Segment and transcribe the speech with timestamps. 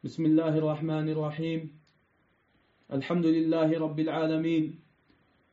[0.00, 1.60] بسم الله الرحمن الرحيم.
[2.92, 4.80] الحمد لله رب العالمين.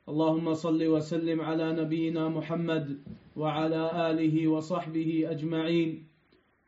[0.08, 3.04] اللهم صل وسلم على نبينا محمد
[3.36, 6.08] وعلى آله وصحبه أجمعين.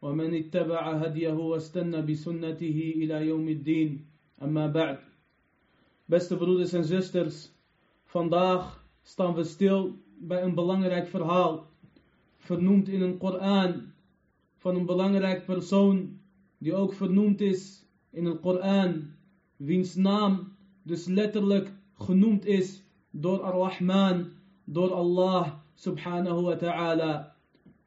[0.01, 4.05] ومن اتبع هديه واستنى بسنته إلى يوم الدين.
[4.43, 4.99] أما بعد.
[6.11, 7.47] Beste broeders en zusters,
[8.11, 11.67] vandaag staan we stil bij een belangrijk verhaal,
[12.37, 13.93] vernoemd in een Koran,
[14.57, 16.18] van een belangrijk persoon
[16.59, 19.11] die ook vernoemd is in het Koran,
[19.55, 24.25] wiens naam dus letterlijk genoemd is door Ar-Rahman,
[24.63, 27.35] door Allah subhanahu wa ta'ala.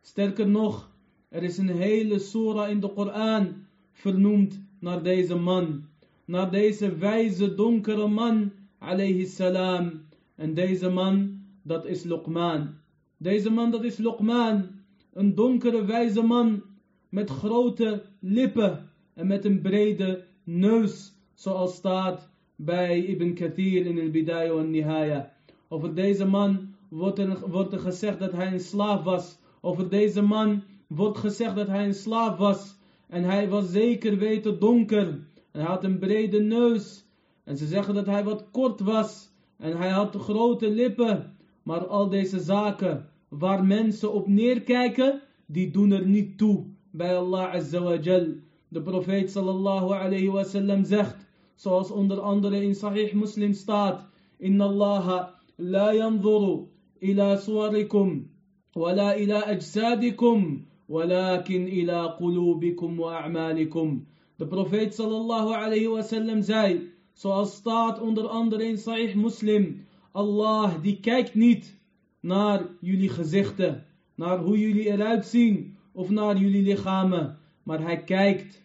[0.01, 0.91] Sterker nog,
[1.29, 5.85] er is een hele surah in de Koran vernoemd naar deze man,
[6.25, 10.01] naar deze wijze donkere man, alayhi salam.
[10.35, 12.69] En deze man, dat is Luqman.
[13.17, 14.69] Deze man, dat is Luqman,
[15.13, 16.63] een donkere wijze man
[17.13, 24.13] met grote lippen en met een brede neus, zoals staat bij Ibn Kathir in het
[24.13, 25.33] Bidaya en Nihaya.
[25.69, 29.39] Over deze man wordt er, wordt er gezegd dat hij een slaaf was.
[29.61, 32.77] Over deze man wordt gezegd dat hij een slaaf was.
[33.09, 35.07] En hij was zeker weten donker.
[35.51, 37.05] En hij had een brede neus.
[37.45, 39.31] En ze zeggen dat hij wat kort was.
[39.59, 41.37] En hij had grote lippen.
[41.63, 47.55] Maar al deze zaken waar mensen op neerkijken, die doen er niet toe bij Allah
[47.55, 48.27] Azza wa Jal.
[48.69, 51.17] De profeet sallallahu alayhi wa sallam zegt,
[51.55, 54.07] zoals onder andere in Sahih Muslim staat,
[54.39, 56.69] Inna Allah la yanzuru
[57.01, 58.31] ila suwarikum,
[58.73, 64.07] wala ila ajsadikum, walakin ila qulubikum wa a'malikum.
[64.37, 70.83] De profeet sallallahu alayhi wa sallam zei, zoals staat onder andere in Sahih Muslim, Allah
[70.83, 71.81] die kijkt niet
[72.21, 78.63] naar jullie gezichten, naar hoe jullie eruit zien, of naar jullie lichamen, maar hij kijkt.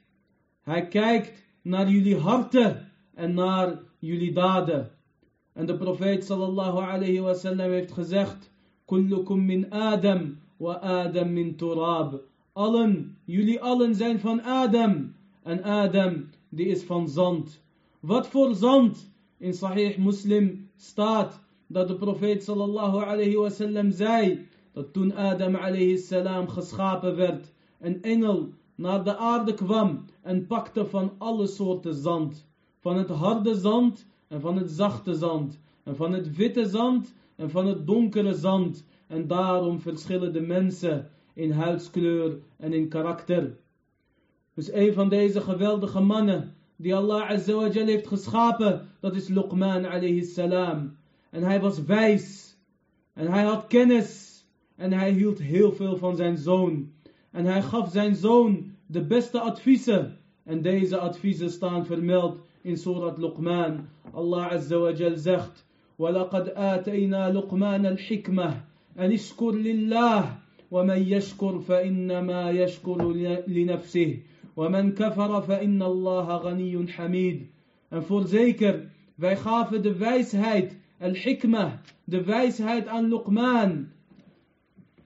[0.62, 4.92] Hij kijkt naar jullie harten en naar jullie daden.
[5.54, 8.52] En de profeet sallallahu alayhi wa sallam heeft gezegd,
[8.86, 12.22] Kullukum min Adam wa Adam min Turab.
[12.54, 15.16] Allen, jullie allen zijn van Adam.
[15.44, 17.62] En Adam, die is van zand.
[18.00, 19.12] Wat voor zand?
[19.38, 25.56] In Sahih Muslim staat dat de profeet sallallahu alayhi wa sallam zei, dat toen Adam
[25.56, 31.94] alayhi salam geschapen werd, een engel naar de aarde kwam en pakte van alle soorten
[31.94, 32.46] zand.
[32.80, 35.60] Van het harde zand en van het zachte zand.
[35.84, 38.86] En van het witte zand en van het donkere zand.
[39.08, 43.58] En daarom verschillen de mensen in huidskleur en in karakter.
[44.54, 49.28] Dus een van deze geweldige mannen die Allah Azza wa Jal heeft geschapen, dat is
[49.28, 50.98] Luqman alayhi salam.
[51.30, 52.56] En hij was wijs.
[53.14, 54.27] En hij had kennis
[54.77, 56.93] En hij hield heel veel van zijn zoon.
[57.31, 60.19] En hij gaf zijn zoon de beste adviezen.
[60.45, 63.89] En deze adviezen staan vermeld in Surat Luqman.
[64.13, 65.65] Allah Azza wa Jal zegt.
[65.99, 68.61] ولقد آتينا لقمان الحكمة
[68.99, 70.39] أن اشكر لله
[70.71, 73.13] ومن يشكر فإنما يشكر
[73.47, 74.19] لنفسه
[74.57, 77.47] ومن كفر فإن الله غني حميد
[77.91, 81.73] En voorzeker, wij gaven de wijsheid, al-hikmah,
[82.05, 83.89] de wijsheid aan Luqman.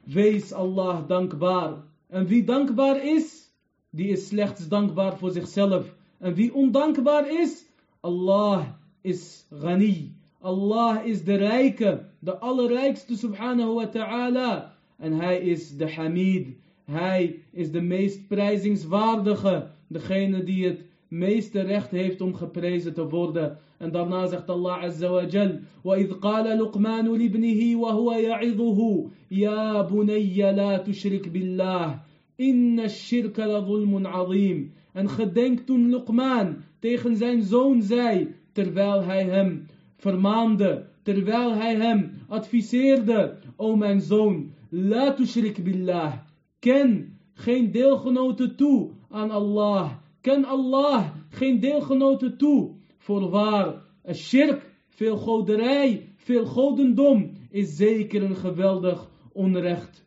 [0.04, 1.74] Wees Allah dankbaar.
[2.08, 3.52] En wie dankbaar is,
[3.90, 5.96] die is slechts dankbaar voor zichzelf.
[6.18, 7.66] En wie ondankbaar is,
[8.00, 8.66] Allah
[9.02, 10.16] is ghani.
[10.42, 14.76] Allah is de rijke, de allerrijkste subhanahu wa ta'ala.
[14.98, 16.48] En hij is de hamid.
[16.86, 19.68] Hij is de meest prijzingswaardige.
[19.88, 23.59] Degene die het meeste recht heeft om geprezen te worden.
[23.79, 30.53] En daarna zegt Allah Azza wa Jal, وَإِذْ قَالَ لُقْمَانُ لِابْنِهِ وَهُوَ يَعِظُهُ يَا بُنَيَّ
[30.53, 32.01] لَا تُشْرِكْ بِاللَّهِ
[32.41, 39.67] إِنَّ الشِّرْكَ لَظُلْمٌ عَظِيمٌ En gedenk toen Luqman tegen zijn zoon zei, terwijl hij hem
[39.97, 46.13] vermaande, terwijl hij hem adviseerde, O mijn zoon, la tushrik billah,
[46.59, 52.75] ken geen deelgenoten toe aan Allah, ken Allah geen deelgenoten toe.
[52.99, 60.05] Voorwaar, een shirk, veel goderij, veel godendom is zeker een geweldig onrecht.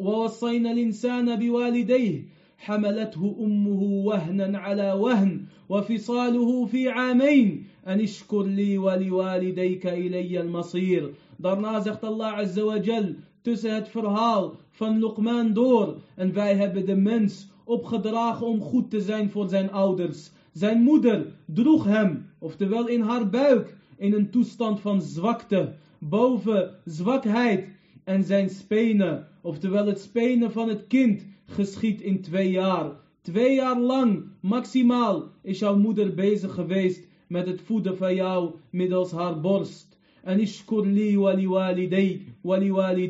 [0.00, 2.24] ووصينا الإنسان بوالديه
[2.58, 11.80] حملته أمه وهنا على وهن وفصاله في عامين أن اشكر لي ولوالديك إلي المصير Daarna
[11.80, 15.96] zegt Allah Azza wa Jal tussen het verhaal van Luqman door.
[16.16, 20.31] En wij hebben de mens opgedragen om goed te zijn voor zijn ouders.
[20.51, 27.67] Zijn moeder droeg hem, oftewel in haar buik, in een toestand van zwakte, boven zwakheid.
[28.03, 32.91] En zijn spenen, oftewel het spenen van het kind, geschiet in twee jaar.
[33.21, 39.11] Twee jaar lang, maximaal, is jouw moeder bezig geweest met het voeden van jou middels
[39.11, 39.97] haar borst.
[40.23, 41.47] En ishkur li wali
[42.71, 43.09] wali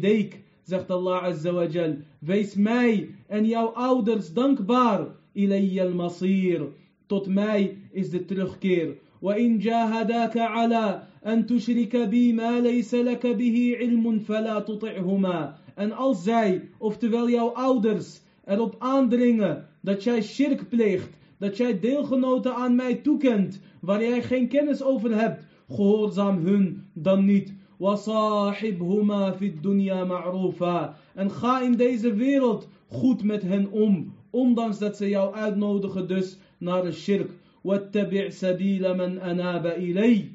[0.65, 1.97] zegt Allah Azza wa Jal.
[2.19, 5.06] Wees mij en jouw ouders dankbaar.
[5.32, 6.69] Ilayya al-masir.
[7.06, 8.97] Tot mij is de terugkeer.
[9.23, 15.55] وإن جاهداك على أن تشرك بي ما ليس لك به علم فلا تطعهما.
[15.75, 22.55] En als zij, oftewel jouw ouders, erop aandringen dat jij shirk pleegt, dat jij deelgenoten
[22.55, 27.53] aan mij toekent, waar jij geen kennis over hebt, gehoorzaam hun dan niet.
[27.80, 30.95] وصاحبهما في الدنيا معروفا.
[31.18, 34.13] ان خا ان deze wereld goed met hen om.
[34.30, 37.30] Ondanks dat ze jou uitnodigen dus naar de shirk.
[37.66, 40.25] واتبع سبيل من اناب الي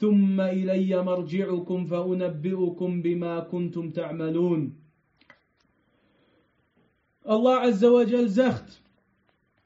[0.00, 4.72] ثم الي مرجعكم فانبئكم بما كنتم تعملون.
[7.28, 8.82] الله عز وجل زخت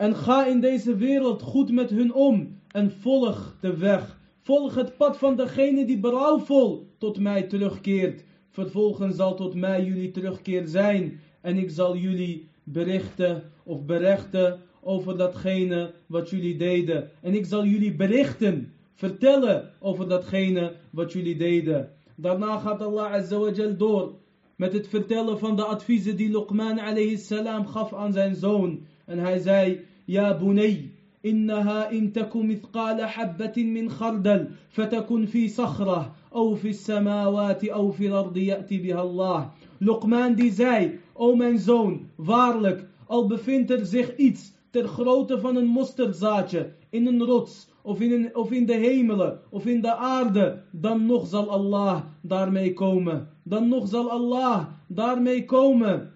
[0.01, 4.20] ان خا ان deze wereld goed met hun om en volg de weg.
[4.51, 8.25] Volg het pad van degene die berouwvol tot mij terugkeert.
[8.49, 15.17] Vervolgens zal tot mij jullie terugkeer zijn en ik zal jullie berichten of berechten over
[15.17, 17.11] datgene wat jullie deden.
[17.23, 21.91] En ik zal jullie berichten, vertellen over datgene wat jullie deden.
[22.17, 24.15] Daarna gaat Allah Azza door
[24.57, 28.87] met het vertellen van de adviezen die Luqman alayhi salam gaf aan zijn zoon.
[29.05, 30.90] En hij zei, Ja bunay,
[31.26, 38.08] إنها إن تك مثقال حبة من خردل فتكن في صخرة أو في السماوات أو في
[38.08, 39.50] الأرض يأتي بها الله.
[39.82, 45.56] Luqman die zei, O mijn zoon, waarlijk, al bevindt er zich iets ter grootte van
[45.56, 49.96] een mosterdzaadje in een rots of in, een, of in de hemelen of in de
[49.96, 53.30] aarde, dan nog zal Allah daarmee komen.
[53.44, 56.12] Dan nog zal Allah daarmee komen.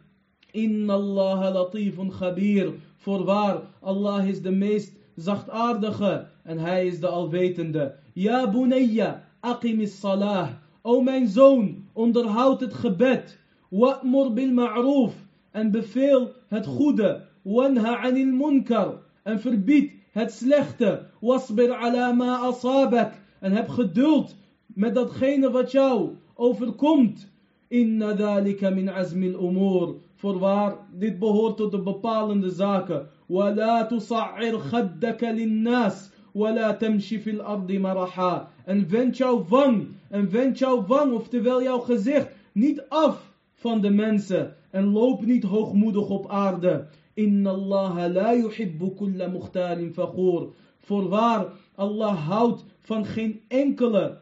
[0.52, 2.74] Inna Allah latifun khabir.
[3.05, 7.95] Voorwaar, Allah is de meest zachtaardige en hij is de alwetende.
[8.13, 10.49] Ja bunayya, aqimis salah.
[10.83, 13.39] O mijn zoon, onderhoud het gebed.
[13.69, 15.15] Wa'mur bil ma'roof.
[15.51, 17.27] En beveel het goede.
[17.43, 18.95] Wanha anil munkar.
[19.23, 21.07] En verbied het slechte.
[21.21, 23.13] Wasbir ala ma asabak.
[23.41, 24.37] En heb geduld
[24.67, 27.31] met datgene wat jou overkomt.
[27.69, 29.95] Inna dhalika min azmil umur.
[30.16, 33.08] Voorwaar, dit behoort tot de bepalende zaken.
[33.30, 40.58] ولا تصعر خدك للناس ولا تمشي في الأرض مرحا en wend jouw wang en wend
[40.60, 46.30] jouw wang oftewel jouw gezicht niet af van de mensen en loop niet hoogmoedig op
[46.30, 50.48] aarde inna Allah la yuhibbu kulla mukhtalin fakhur
[50.80, 51.46] voorwaar
[51.76, 54.18] Allah houdt van geen enkele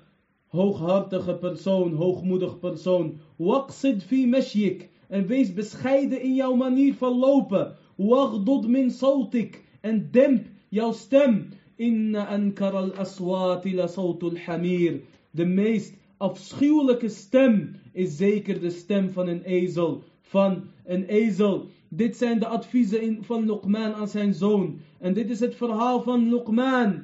[0.47, 7.76] hooghartige persoon hoogmoedig persoon waqsid fi mashyik en wees bescheiden in jouw manier van lopen
[7.96, 9.64] Wagdod min sautik.
[9.80, 11.48] En demp jouw stem.
[11.76, 15.00] Inna ankar al aswati la sautul hamir.
[15.30, 20.02] De meest afschuwelijke stem is zeker de stem van een ezel.
[20.20, 21.66] Van een ezel.
[21.88, 24.80] Dit zijn de adviezen van Luqman aan zijn zoon.
[24.98, 27.02] En dit is het verhaal van Luqman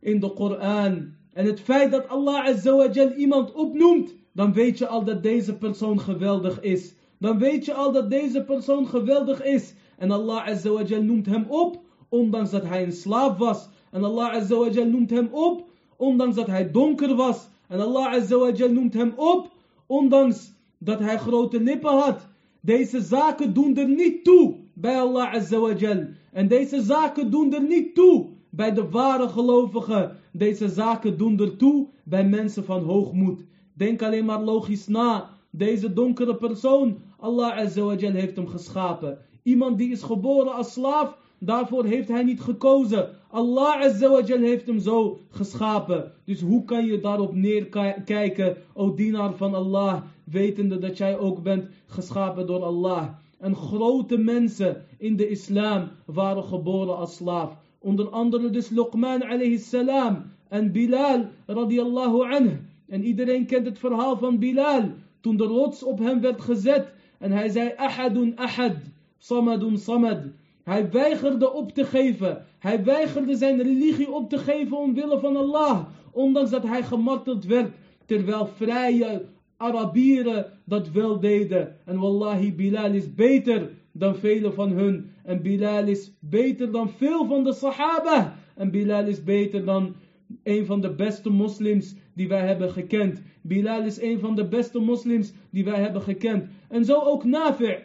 [0.00, 1.14] in de Koran.
[1.32, 6.00] En het feit dat Allah Azza iemand opnoemt, dan weet je al dat deze persoon
[6.00, 6.94] geweldig is.
[7.18, 9.74] Dan weet je al dat deze persoon geweldig is.
[9.98, 13.68] En Allah Azza wa Jal noemt hem op, ondanks dat hij een slaaf was.
[13.90, 17.48] En Allah Azza wa Jal noemt hem op, ondanks dat hij donker was.
[17.68, 19.50] En Allah Azza wa Jal noemt hem op,
[19.86, 22.26] ondanks dat hij grote lippen had.
[22.60, 26.04] Deze zaken doen er niet toe bij Allah Azza wa Jal.
[26.32, 30.16] En deze zaken doen er niet toe bij de ware gelovigen.
[30.32, 33.40] Deze zaken doen er toe bij mensen van hoogmoed.
[33.72, 35.28] Denk alleen maar logisch na.
[35.50, 39.18] Deze donkere persoon, Allah Azza wa Jal heeft hem geschapen.
[39.42, 43.08] Iemand die is geboren als slaaf, daarvoor heeft hij niet gekozen.
[43.30, 46.12] Allah Azza wa Jal heeft hem zo geschapen.
[46.24, 51.68] Dus hoe kan je daarop neerkijken, o dienaar van Allah, wetende dat jij ook bent
[51.86, 53.08] geschapen door Allah.
[53.38, 57.56] En grote mensen in de islam waren geboren als slaaf.
[57.78, 62.58] Onder andere dus Luqman alayhi salam en Bilal radiallahu anh.
[62.88, 64.90] En iedereen kent het verhaal van Bilal.
[65.20, 68.76] Toen de rots op hem werd gezet en hij zei ahadun ahad.
[69.18, 70.18] Samadun Samad.
[70.64, 72.44] Hij weigerde op te geven.
[72.58, 75.86] Hij weigerde zijn religie op te geven omwille van Allah.
[76.10, 77.70] Ondanks dat hij gemarteld werd.
[78.06, 79.24] Terwijl vrije
[79.56, 81.76] Arabieren dat wel deden.
[81.84, 85.10] En wallahi, Bilal is beter dan vele van hun.
[85.24, 88.34] En Bilal is beter dan veel van de Sahaba.
[88.54, 89.94] En Bilal is beter dan
[90.42, 93.22] een van de beste moslims die wij hebben gekend.
[93.42, 96.44] Bilal is een van de beste moslims die wij hebben gekend.
[96.68, 97.76] En zo ook Nafi'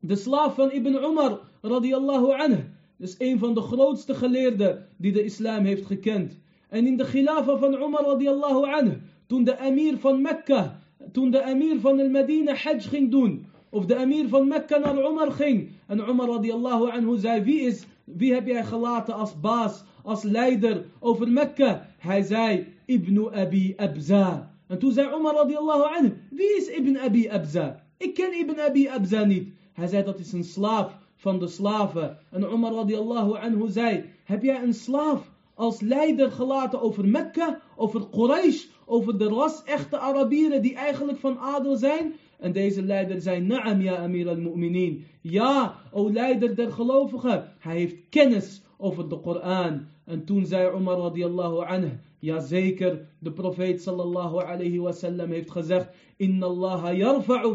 [0.00, 2.64] de slaaf van Ibn Umar radiallahu anhu.
[2.96, 6.40] Dus een van de grootste geleerden die de islam heeft gekend.
[6.68, 10.80] En in de khilafa van Umar radiallahu anhu, toen de emir van Mekka,
[11.12, 15.10] toen de emir van el Medina Hajj ging doen, of de emir van Mekka naar
[15.10, 19.84] Umar ging, en Umar radiallahu anhu zei, wie, is, wie heb jij gelaten als baas,
[20.02, 21.86] als leider over Mekka?
[21.98, 24.54] Hij zei, Ibn Abi Abza.
[24.66, 27.82] En toen zei Umar radiallahu anhu, wie is Ibn Abi Abza?
[27.96, 29.48] Ik ken Ibn Abi Abza niet.
[29.72, 32.18] Hij zei, dat is een slaaf van de slaven.
[32.30, 38.08] En Umar radiallahu anhu zei, heb jij een slaaf als leider gelaten over Mekka, over
[38.08, 42.14] Quraysh, over de ras-echte Arabieren die eigenlijk van adel zijn?
[42.42, 45.04] En deze leider zei, Naam ja Amir al-Mu'minin.
[45.20, 47.44] Ja, o leider der gelovigen.
[47.58, 49.86] Hij heeft kennis over de Koran.
[50.04, 55.88] En toen zei Umar radiallahu anhu, Jazeker, de profeet sallallahu alayhi wa sallam heeft gezegd:
[56.16, 57.54] Inna Allah yarfa'u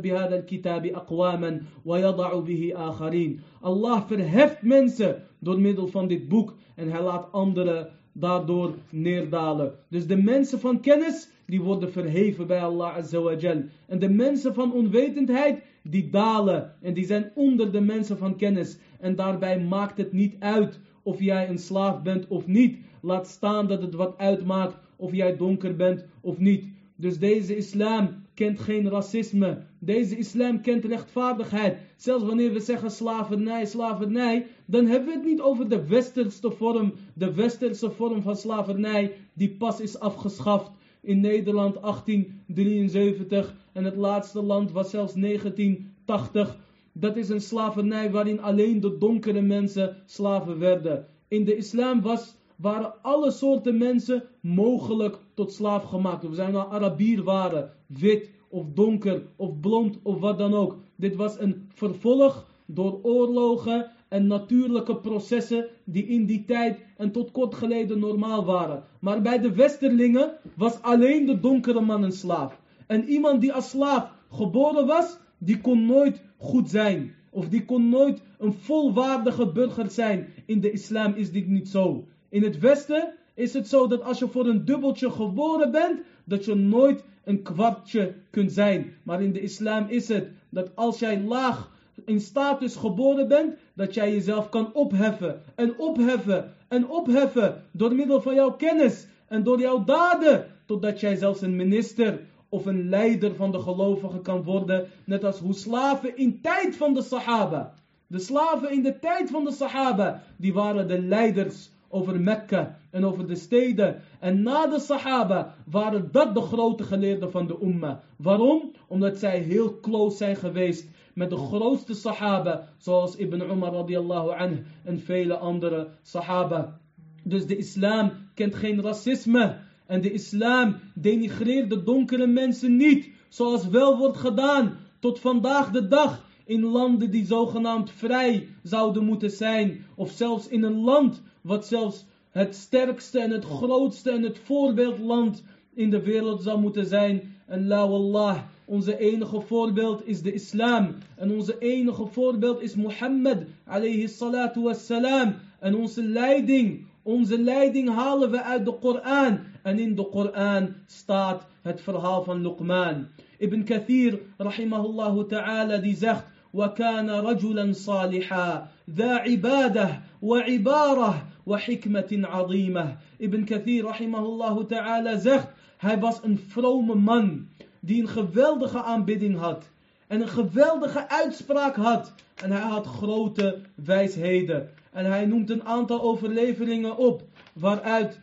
[0.00, 3.40] bihada al-kitabi aqwaman wa yada'u bihi akharin.
[3.60, 9.72] Allah verheft mensen door middel van dit boek en hij laat anderen daardoor neerdalen.
[9.88, 13.62] Dus de mensen van kennis, die worden verheven bij Allah azza wa jal.
[13.86, 18.78] En de mensen van onwetendheid, die dalen en die zijn onder de mensen van kennis.
[19.00, 22.78] En daarbij maakt het niet uit of jij een slaaf bent of niet.
[23.00, 26.64] Laat staan dat het wat uitmaakt of jij donker bent of niet.
[26.96, 29.58] Dus deze islam kent geen racisme.
[29.78, 31.78] Deze islam kent rechtvaardigheid.
[31.96, 36.92] Zelfs wanneer we zeggen slavernij, slavernij, dan hebben we het niet over de westerse vorm,
[37.14, 40.70] de westerse vorm van slavernij die pas is afgeschaft
[41.04, 46.56] in Nederland 1873 en het laatste land was zelfs 1980.
[46.92, 51.06] Dat is een slavernij waarin alleen de donkere mensen slaven werden.
[51.28, 56.24] In de islam was waren alle soorten mensen mogelijk tot slaaf gemaakt.
[56.24, 60.78] Of zij nou Arabier waren, wit of donker of blond of wat dan ook.
[60.96, 67.30] Dit was een vervolg door oorlogen en natuurlijke processen die in die tijd en tot
[67.30, 68.82] kort geleden normaal waren.
[69.00, 72.60] Maar bij de westerlingen was alleen de donkere man een slaaf.
[72.86, 77.14] En iemand die als slaaf geboren was, die kon nooit goed zijn.
[77.30, 80.28] Of die kon nooit een volwaardige burger zijn.
[80.46, 82.04] In de islam is dit niet zo.
[82.28, 86.44] In het Westen is het zo dat als je voor een dubbeltje geboren bent, dat
[86.44, 88.92] je nooit een kwartje kunt zijn.
[89.02, 91.72] Maar in de islam is het dat als jij laag
[92.04, 98.20] in status geboren bent, dat jij jezelf kan opheffen en opheffen en opheffen door middel
[98.20, 103.34] van jouw kennis en door jouw daden, totdat jij zelfs een minister of een leider
[103.34, 107.74] van de gelovigen kan worden, net als hoe slaven in tijd van de Sahaba.
[108.06, 113.04] De slaven in de tijd van de Sahaba, die waren de leiders over Mekka en
[113.04, 114.00] over de steden.
[114.20, 118.02] En na de Sahaba waren dat de grote geleerden van de Umma.
[118.16, 118.70] Waarom?
[118.88, 124.64] Omdat zij heel close zijn geweest met de grootste Sahaba, zoals Ibn Umar radiallahu anhu
[124.84, 126.78] en vele andere Sahaba.
[127.22, 129.56] Dus de islam kent geen racisme.
[129.86, 135.88] En de islam denigreert de donkere mensen niet, zoals wel wordt gedaan tot vandaag de
[135.88, 141.65] dag in landen die zogenaamd vrij zouden moeten zijn, of zelfs in een land wat
[141.65, 145.43] zelfs het sterkste en het grootste en het voorbeeldland
[145.73, 147.35] in de wereld zou moeten zijn.
[147.45, 150.95] En la wallah, onze enige voorbeeld is de islam.
[151.15, 155.35] En onze enige voorbeeld is Mohammed alayhi salatu wassalam.
[155.59, 159.39] En onze leiding, onze leiding halen we uit de Koran.
[159.63, 163.07] En in de Koran staat het verhaal van Luqman.
[163.37, 166.23] Ibn Kathir, rahimahullah ta'ala, die zegt...
[166.53, 176.23] وكان رجلا صالحا ذا عباده وعباره وحكمة عظيمة Ibn Kathir rahimahullah ta'ala zegt, hij was
[176.23, 177.47] een vrome man
[177.79, 179.69] die een geweldige aanbidding had
[180.07, 186.01] en een geweldige uitspraak had en hij had grote wijsheden en hij noemt een aantal
[186.01, 188.19] overleveringen op waaruit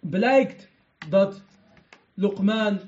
[0.00, 0.68] blijkt
[1.08, 1.42] dat
[2.14, 2.78] Luqman,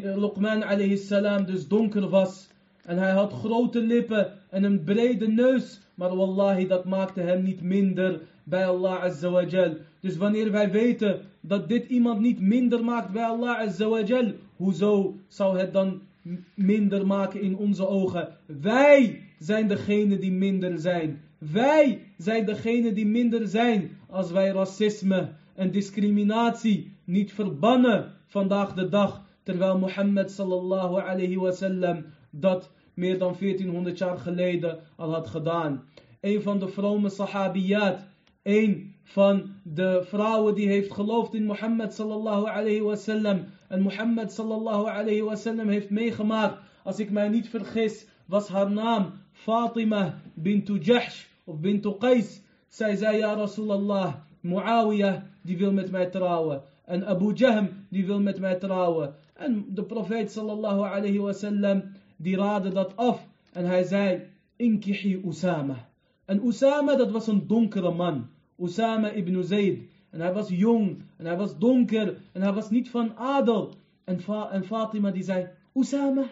[0.00, 2.48] Luqman alayhi salam dus donker was
[2.82, 5.79] en hij had grote lippen en een brede neus.
[5.95, 9.77] Maar wallahi, dat maakte hem niet minder bij Allah Azza wa Jal.
[9.99, 14.31] Dus wanneer wij weten dat dit iemand niet minder maakt bij Allah Azza wa Jal,
[14.55, 16.01] hoezo zou het dan
[16.53, 18.27] minder maken in onze ogen?
[18.45, 21.21] Wij zijn degene die minder zijn.
[21.37, 28.89] Wij zijn degene die minder zijn als wij racisme en discriminatie niet verbannen vandaag de
[28.89, 29.23] dag.
[29.43, 35.83] Terwijl Mohammed sallallahu alayhi wa sallam dat meer dan 1400 jaar geleden al had gedaan.
[36.21, 37.99] Een van de vrome sahabiyat,
[38.43, 43.45] een van de vrouwen die heeft geloofd in Mohammed sallallahu alayhi wasallam.
[43.67, 49.11] En Mohammed sallallahu alayhi wasallam heeft meegemaakt, als ik mij niet vergis, was haar naam
[49.31, 52.41] Fatima bintu Jahsh of bintu Qais.
[52.67, 56.61] Zij zei, ja Rasulallah, Muawiyah, die wil met mij trouwen.
[56.85, 59.15] En Abu Jahm, die wil met mij trouwen.
[59.33, 61.83] En de profeet sallallahu alayhi wasallam,
[62.19, 63.27] die raadde dat af.
[63.51, 64.21] En hij zei,
[64.55, 65.87] inkihi Usama.
[66.25, 68.27] En Usama, dat was een donkere man.
[68.57, 69.79] Usama ibn Zayd.
[70.09, 71.01] En hij was jong.
[71.17, 72.17] En hij was donker.
[72.31, 73.73] En hij was niet van adel.
[74.03, 76.23] En Fatima die zei, Usama,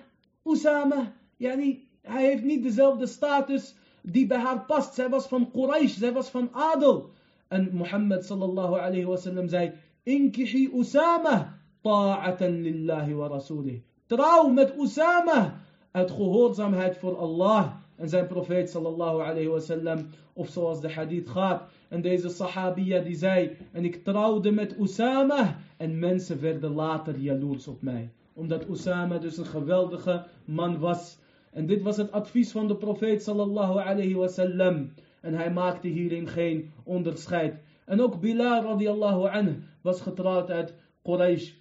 [0.43, 1.13] Usama.
[1.37, 4.93] Yani, hij heeft niet dezelfde status die bij haar past.
[4.93, 5.97] Zij was van Quraysh.
[5.97, 7.09] Zij was van adel.
[7.47, 9.71] En Mohammed sallallahu alayhi wasallam zei,
[10.03, 11.59] Inkihi Usama.
[11.81, 13.81] Ta'atan lillahi wa rasulih.
[14.05, 15.65] Trouw met Usama.
[15.97, 20.09] Uit gehoorzaamheid voor Allah en zijn profeet sallallahu alayhi wasallam.
[20.33, 21.63] Of zoals de hadith gaat.
[21.87, 25.57] En deze sahabiya die zei, en ik trouwde met Usama.
[25.77, 28.11] En mensen werden later jaloers op mij.
[28.33, 31.17] Omdat Usama dus een geweldige man was.
[31.51, 34.93] En dit was het advies van de profeet sallallahu alayhi wasallam.
[35.21, 37.55] En hij maakte hierin geen onderscheid.
[37.85, 40.73] En ook Bilal radiallahu anhu was getrouwd uit
[41.03, 41.51] Quraysh.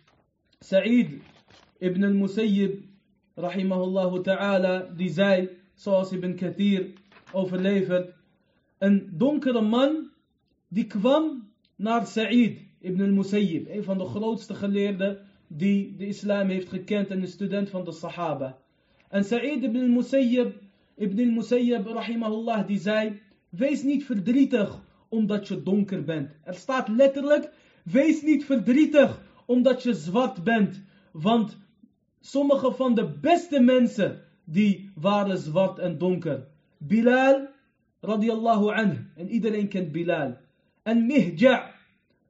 [0.59, 1.23] Sa'id
[1.79, 2.86] ibn al-Musayyib
[3.37, 6.93] rahimahullah ta'ala die zei zoals Ibn Kathir
[7.33, 8.15] overlevert.
[8.79, 10.11] Een donkere man
[10.69, 16.69] die kwam naar Sa'id ibn al-Musayyib, een van de grootste geleerden die de islam heeft
[16.69, 18.59] gekend en een student van de Sahaba.
[19.09, 20.55] En Sa'id ibn al-Musayyib,
[20.97, 26.31] ibn al-Musayyib rahimahullah, die zei, wees niet verdrietig omdat je donker bent.
[26.45, 27.51] Er staat letterlijk,
[27.83, 30.83] wees niet verdrietig omdat je zwart bent.
[31.13, 31.57] Want
[32.27, 36.47] sommige van de beste mensen die waren zwart en donker.
[36.79, 37.49] Bilal,
[38.01, 38.99] radiallahu anhu.
[39.17, 40.37] En iedereen kent Bilal.
[40.83, 41.71] En Mihja,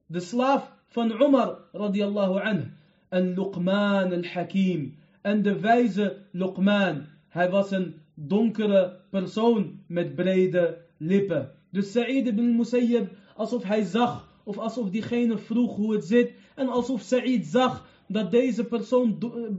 [0.07, 2.65] de slaaf van Umar, radiallahu anhu.
[3.09, 4.97] En Luqman al-Hakim.
[5.21, 7.05] En de wijze Luqman.
[7.29, 11.51] Hij was een donkere persoon met brede lippen.
[11.71, 16.33] Dus Sa'id ibn Musayyib, alsof hij zag, of alsof diegene vroeg hoe het zit.
[16.55, 19.19] En alsof Sa'id zag dat deze persoon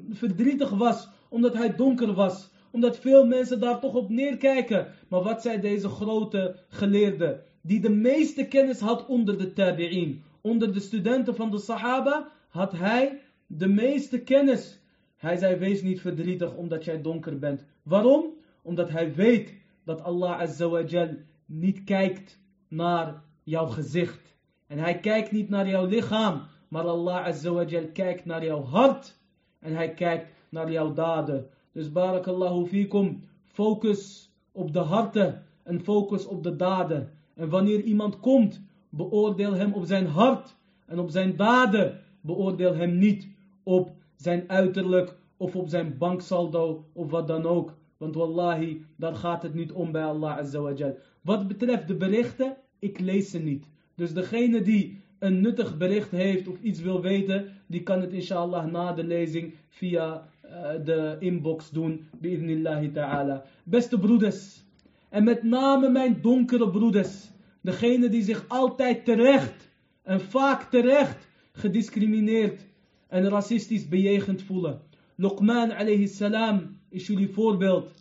[0.10, 2.50] verdrietig was omdat hij donker was.
[2.72, 4.88] Omdat veel mensen daar toch op neerkijken.
[5.08, 7.44] Maar wat zei deze grote geleerde?
[7.62, 10.24] Die de meeste kennis had onder de tabi'in.
[10.42, 14.80] Onder de studenten van de sahaba had hij de meeste kennis.
[15.18, 17.66] Hij zei, wees niet verdrietig omdat jij donker bent.
[17.84, 18.34] Waarom?
[18.62, 21.10] Omdat hij weet dat Allah azawajal
[21.46, 24.36] niet kijkt naar jouw gezicht.
[24.68, 26.42] En hij kijkt niet naar jouw lichaam.
[26.67, 29.17] Maar Allah azawajal kijkt naar jouw hart.
[29.60, 31.47] En hij kijkt naar jouw daden.
[31.71, 37.12] Dus barakallahu fikum, focus op de harten en focus op de daden.
[37.36, 41.99] En wanneer iemand komt, beoordeel hem op zijn hart en op zijn daden.
[42.21, 43.27] Beoordeel hem niet
[43.63, 47.73] op zijn uiterlijk of op zijn banksaldo of wat dan ook.
[47.97, 50.97] Want wallahi, daar gaat het niet om bij Allah azawajal.
[51.21, 53.69] Wat betreft de berichten, ik lees ze niet.
[53.95, 58.65] Dus degene die een nuttig bericht heeft of iets wil weten, die kan het inshallah
[58.71, 62.08] na de lezing via uh, de inbox doen.
[62.19, 63.43] Bi'idnillahi ta'ala.
[63.63, 64.63] Beste broeders,
[65.10, 67.30] en met name mijn donkere broeders,
[67.62, 69.69] degene die zich altijd terecht
[70.03, 72.65] en vaak terecht gediscrimineerd
[73.08, 74.82] en racistisch bejegend voelen.
[75.15, 77.91] Luqman alayhi salam is jullie voorbeeld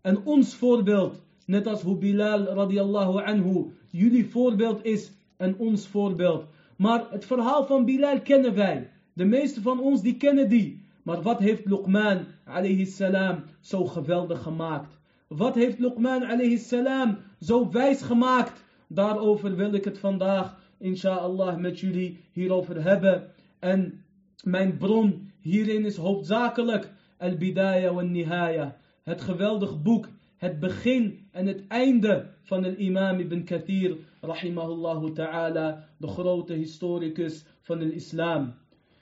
[0.00, 6.44] en ons voorbeeld, net als hoe Bilal radiallahu anhu jullie voorbeeld is en ons voorbeeld.
[6.76, 8.90] Maar het verhaal van Bilal kennen wij.
[9.12, 10.84] De meeste van ons die kennen die.
[11.02, 14.98] Maar wat heeft Luqman alayhi salam zo geweldig gemaakt?
[15.26, 18.64] Wat heeft Luqman alayhi salam zo wijs gemaakt?
[18.86, 23.30] Daarover wil ik het vandaag inshallah met jullie hierover hebben.
[23.58, 24.04] En
[24.42, 28.76] mijn bron hierin is hoofdzakelijk Al-Bidaya wa Nihaya.
[29.02, 35.88] Het geweldig boek, het begin en het einde van de imam ibn Kathir rahimahullah ta'ala,
[35.96, 38.54] de grote historicus van de islam.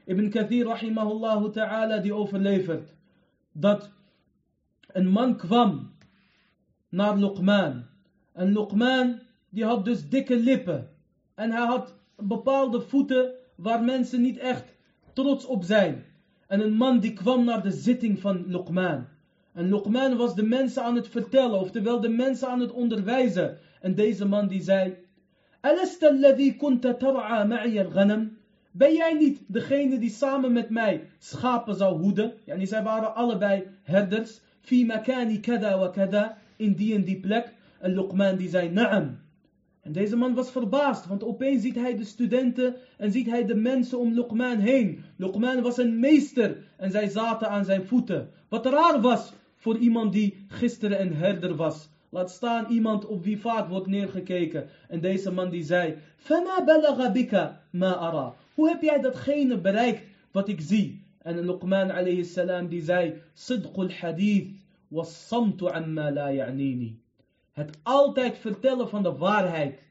[0.06, 2.94] Ibn Kathir rahimahullah ta'ala die overlevert
[3.52, 3.90] dat
[4.86, 5.92] een man kwam
[6.88, 7.84] naar Luqman.
[8.32, 10.90] En Luqman die had dus dikke lippen.
[11.34, 14.64] En hij had bepaalde voeten waar mensen niet echt
[15.12, 16.04] trots op zijn.
[16.46, 19.06] En een man die kwam naar de zitting van Luqman.
[19.54, 23.58] En Luqman was de mensen aan het vertellen, oftewel de mensen aan het onderwijzen.
[23.80, 24.96] En deze man die zei,
[25.60, 28.36] alladhi kunta tar'a ma'i al-ghanam?
[28.70, 32.32] Ben jij niet degene die samen met mij schapen zou hoeden?
[32.46, 34.40] En zij waren allebei herders.
[34.60, 36.36] Fi makani kada wa kada.
[36.56, 37.52] In die en die plek.
[37.80, 39.18] En Luqman die zei, na'am.
[39.80, 43.54] En deze man was verbaasd, want opeens ziet hij de studenten en ziet hij de
[43.54, 45.04] mensen om Luqman heen.
[45.16, 48.30] Luqman was een meester en zij zaten aan zijn voeten.
[48.48, 49.32] Wat raar was
[49.64, 51.88] voor iemand die gisteren een herder was.
[52.08, 54.68] Laat staan iemand op wie vaak wordt neergekeken.
[54.88, 58.34] En deze man die zei, Fama balagha bika ma ara.
[58.54, 61.04] Hoe heb jij datgene bereikt wat ik zie?
[61.18, 64.48] En Luqman alayhi salam die zei, Sidqul hadith
[64.88, 66.30] was samtu amma la.
[67.52, 69.82] Het altijd vertellen van de waarheid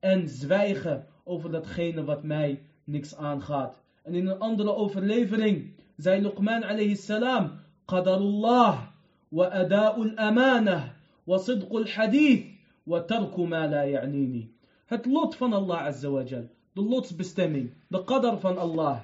[0.00, 3.82] en zwijgen over datgene wat mij niks aangaat.
[4.02, 7.50] En in een andere overlevering zei Luqman alayhi salam,
[7.84, 8.87] Qadarullah
[9.30, 9.50] wa
[11.38, 12.46] sidqul hadith
[12.86, 14.50] wa tarku ma la ya'nini.
[14.86, 16.48] Het lot van Allah azza wa jal.
[16.72, 17.72] De lotsbestemming.
[17.88, 18.98] De qadar van Allah.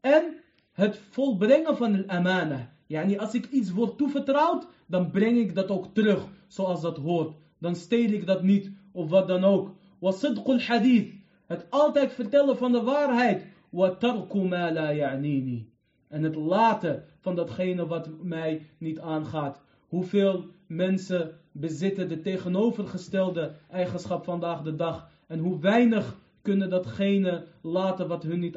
[0.00, 0.40] En
[0.72, 2.72] het volbrengen van de amana.
[2.86, 7.36] Yani als ik iets word toevertrouwd, dan breng ik dat ook terug zoals dat hoort.
[7.58, 9.74] Dan steel ik dat niet of wat dan ook.
[9.98, 11.14] Wasidqul hadith.
[11.46, 13.46] Het altijd vertellen van de waarheid.
[13.70, 15.72] Watarku ma la ya'nini.
[16.08, 19.60] En het laten van datgene wat mij niet aangaat.
[19.88, 25.08] Hoeveel mensen bezitten de tegenovergestelde eigenschap vandaag de dag.
[25.26, 28.56] En hoe weinig kunnen datgene laten wat hun niet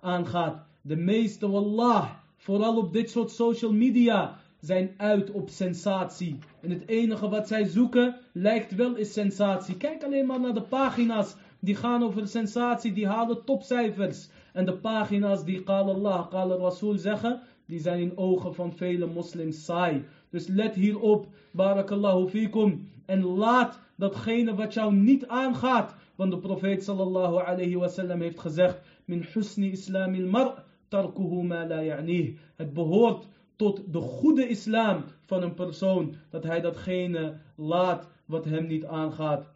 [0.00, 0.66] aangaat.
[0.80, 6.38] De meeste, wallah, vooral op dit soort social media, zijn uit op sensatie.
[6.60, 9.76] En het enige wat zij zoeken lijkt wel is sensatie.
[9.76, 14.28] Kijk alleen maar naar de pagina's die gaan over sensatie, die halen topcijfers.
[14.52, 17.40] En de pagina's die qal Allah, qal Rasul zeggen,
[17.70, 20.04] die zijn in ogen van vele moslims saai.
[20.30, 22.88] Dus let hierop, barakallahu fikum.
[23.06, 25.94] En laat datgene wat jou niet aangaat.
[26.16, 31.82] Want de profeet sallallahu alayhi wasallam heeft gezegd, min husni islamil mar' tarkuhu ma la
[31.82, 32.36] ya'nih.
[32.56, 36.14] Het behoort tot de goede islam van een persoon.
[36.30, 39.48] Dat hij datgene laat wat hem niet aangaat.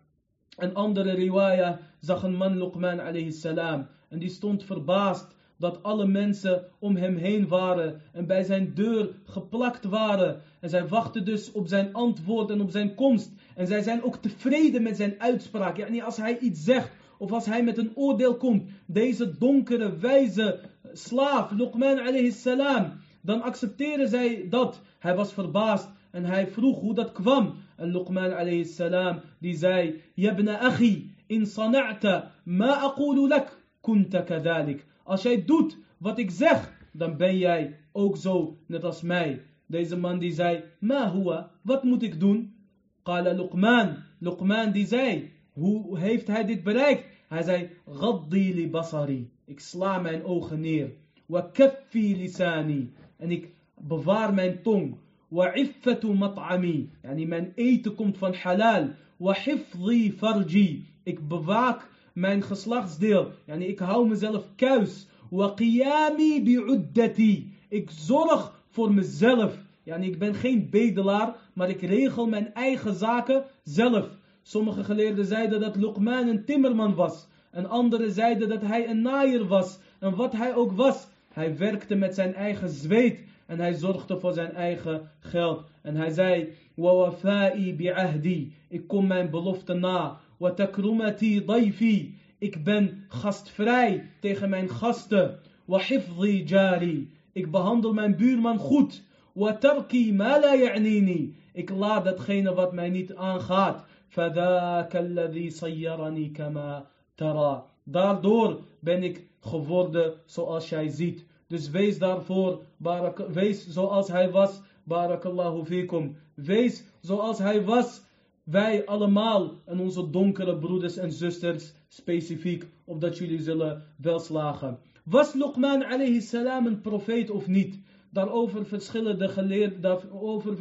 [0.57, 3.87] Een andere riwaya zag een man Luqman alayhi salam.
[4.09, 9.09] En die stond verbaasd dat alle mensen om hem heen waren en bij zijn deur
[9.25, 10.41] geplakt waren.
[10.61, 13.31] En zij wachten dus op zijn antwoord en op zijn komst.
[13.55, 15.77] En zij zijn ook tevreden met zijn uitspraak.
[15.77, 18.71] Ja, niet als hij iets zegt of als hij met een oordeel komt.
[18.87, 20.61] Deze donkere, wijze
[20.93, 22.93] slaaf, Luqman alayhi salam.
[23.21, 24.81] Dan accepteren zij dat.
[24.99, 27.55] Hij was verbaasd en hij vroeg hoe dat kwam.
[27.77, 34.87] En Luqman alayhi salam die zei, Yabna achi, in sana'ta ma aqulu lak, kunta kadalik.
[35.05, 39.43] Als jij doet wat ik zeg, dan ben jij ook zo net als mij.
[39.67, 42.55] Deze man die zei, ma huwa, wat moet ik doen?
[43.03, 47.05] Qala Luqman, Luqman die zei, hoe heeft hij dit bereikt?
[47.29, 50.93] Hij zei, Gaddi li basari, ik sla mijn ogen neer.
[51.27, 54.97] Wa kaffi lisani, en ik bewaar mijn tong.
[55.29, 58.89] Wa iffatu mat'ami, yani mijn eten komt van halal.
[59.17, 63.32] Wa hifzi farji, ik bewaak mijn geslachtsdeel.
[63.46, 65.08] Yani ik hou mezelf kuis.
[65.30, 69.58] Wa qiyami bi'uddati, ik zorg voor mezelf.
[69.84, 74.08] Yani ik ben geen bedelaar, maar ik regel mijn eigen zaken zelf.
[74.42, 77.28] Sommige geleerden zeiden dat Luqman een timmerman was.
[77.52, 79.80] En anderen zeiden dat hij een naaier was.
[80.00, 83.24] En wat hij ook was, hij werkte met zijn eigen zweet.
[83.46, 85.64] En hij zorgde voor zijn eigen geld.
[85.82, 88.54] En hij zei, وَوَفَائِي bi'ahdi.
[88.68, 90.20] Ik kom mijn belofte na.
[90.45, 92.15] وَتَكْرُمَتِي ضَيْفِي.
[92.39, 95.39] Ik ben gastvrij tegen mijn gasten.
[95.67, 97.11] وَحِفْظِي jari.
[97.33, 99.03] Ik behandel mijn buurman goed.
[99.33, 101.35] وَتَرْكِي مَا لَا يَعْنِينِي.
[101.53, 103.85] Ik laat datgene wat mij niet aangaat.
[104.09, 107.63] فَذَاكَ الَّذِي صَيَّرَنِي كَمَا تَرَى.
[107.85, 111.25] Daardoor ben ik geworden zoals jij ziet.
[111.49, 116.17] Dus wees daarvoor, barak, wees zoals hij was, barakallahu fikum.
[116.35, 118.03] Wees zoals hij was,
[118.45, 124.79] wij allemaal en onze donkere broeders en zusters specifiek, opdat jullie zullen welslagen.
[125.05, 127.81] Was Luqman alayhi salam een profeet of niet?
[128.11, 130.57] Daarover verschillen, de geleerden, daarover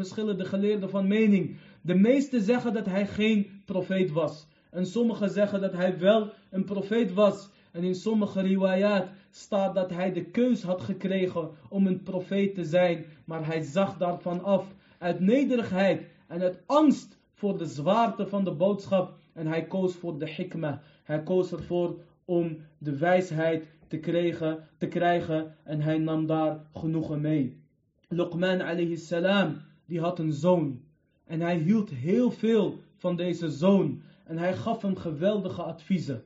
[0.45, 1.57] geleerden van mening.
[1.81, 4.47] De meesten zeggen dat hij geen profeet was.
[4.71, 7.49] En sommigen zeggen dat hij wel een profeet was.
[7.71, 12.63] En in sommige riwayat staat dat hij de keus had gekregen om een profeet te
[12.63, 13.05] zijn.
[13.25, 18.51] Maar hij zag daarvan af uit nederigheid en uit angst voor de zwaarte van de
[18.51, 19.17] boodschap.
[19.33, 20.77] En hij koos voor de hikmah.
[21.03, 27.21] Hij koos ervoor om de wijsheid te krijgen, te krijgen en hij nam daar genoegen
[27.21, 27.61] mee.
[28.07, 30.81] Luqman alayhi salam, die had een zoon.
[31.25, 34.01] En hij hield heel veel van deze zoon.
[34.25, 36.23] En hij gaf hem geweldige adviezen.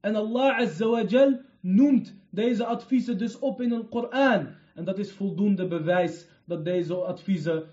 [0.00, 4.46] En Allah Azza wa Jal noemt deze adviezen dus op in de Koran.
[4.74, 7.64] En dat is voldoende bewijs dat deze adviezen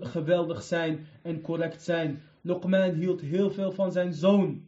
[0.00, 2.22] geweldig zijn en correct zijn.
[2.40, 4.62] Luqman hield heel veel van zijn zoon.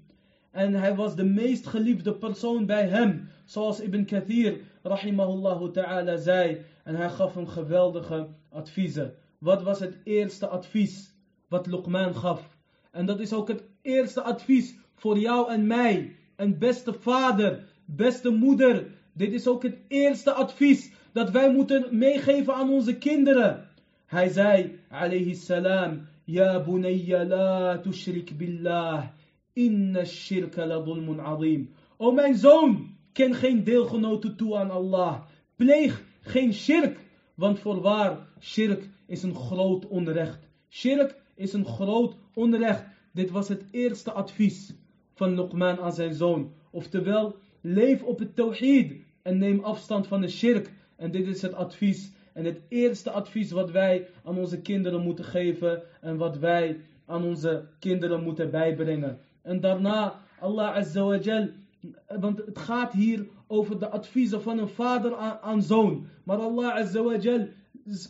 [0.51, 3.29] En hij was de meest geliefde persoon bij hem.
[3.45, 6.65] Zoals Ibn Kathir, rahimahullah ta'ala, zei.
[6.85, 9.15] En hij gaf hem geweldige adviezen.
[9.39, 11.15] Wat was het eerste advies
[11.49, 12.59] wat Luqman gaf.
[12.91, 16.17] En dat is ook het eerste advies voor jou en mij.
[16.37, 18.87] En beste vader, beste moeder.
[19.13, 23.69] Dit is ook het eerste advies dat wij moeten meegeven aan onze kinderen.
[24.07, 29.05] Hij zei, alayhi salam, Ja bunayya la tushrik billah,
[29.53, 31.71] inna shirka la dhulmun azim.
[31.97, 35.21] O mijn zoon, ken geen deelgenoten toe aan Allah.
[35.57, 36.99] Pleeg geen shirk,
[37.35, 40.39] want voorwaar, shirk is een groot onrecht.
[40.69, 42.85] Shirk is een groot onrecht.
[43.13, 44.75] Dit was het eerste advies
[45.15, 46.53] van Luqman aan zijn zoon.
[46.71, 48.93] Oftewel, leef op het tawhid
[49.23, 50.73] en neem afstand van de shirk.
[51.01, 55.25] En dit is het advies en het eerste advies wat wij aan onze kinderen moeten
[55.25, 59.19] geven en wat wij aan onze kinderen moeten bijbrengen.
[59.43, 61.49] En daarna, Allah Azza
[62.21, 66.07] want het gaat hier over de adviezen van een vader aan, aan zoon.
[66.25, 67.47] Maar Allah Azza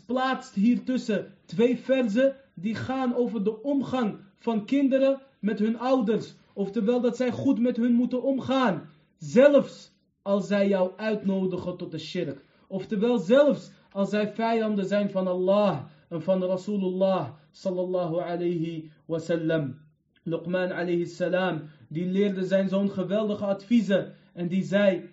[0.06, 6.34] plaatst hier tussen twee verzen die gaan over de omgang van kinderen met hun ouders.
[6.52, 8.88] Oftewel dat zij goed met hun moeten omgaan.
[9.18, 12.48] Zelfs als zij jou uitnodigen tot de shirk.
[12.70, 19.78] Oftewel zelfs als zij vijanden zijn van Allah en van Rasulullah sallallahu alayhi wasallam.
[20.22, 24.14] Luqman alayhi salam, die leerde zijn zoon geweldige adviezen.
[24.32, 25.10] En die zei,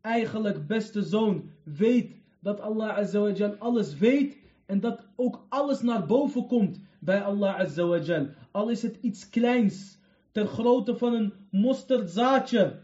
[0.00, 4.36] eigenlijk beste zoon, weet dat Allah azawajal alles weet.
[4.66, 8.26] En dat ook alles naar boven komt bij Allah azawajal.
[8.50, 9.98] Al is het iets kleins,
[10.32, 12.78] ter grootte van een mosterdzaadje